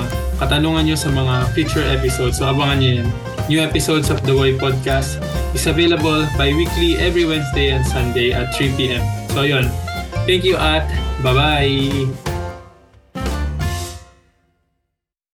katanungan 0.41 0.84
nyo 0.89 0.97
sa 0.97 1.13
mga 1.13 1.54
future 1.54 1.86
episodes. 1.93 2.41
So 2.41 2.50
abangan 2.50 2.82
nyo 2.82 2.91
yan. 3.04 3.10
New 3.47 3.62
episodes 3.62 4.10
of 4.10 4.24
The 4.26 4.34
Way 4.34 4.58
Podcast 4.58 5.21
is 5.54 5.68
available 5.68 6.26
bi-weekly 6.38 6.98
every 6.98 7.26
Wednesday 7.26 7.72
and 7.72 7.86
Sunday 7.86 8.32
at 8.32 8.56
3 8.56 8.76
p.m. 8.78 9.04
So 9.30 9.44
yun. 9.44 9.70
Thank 10.26 10.44
you 10.44 10.56
at 10.56 10.88
bye-bye! 11.24 12.31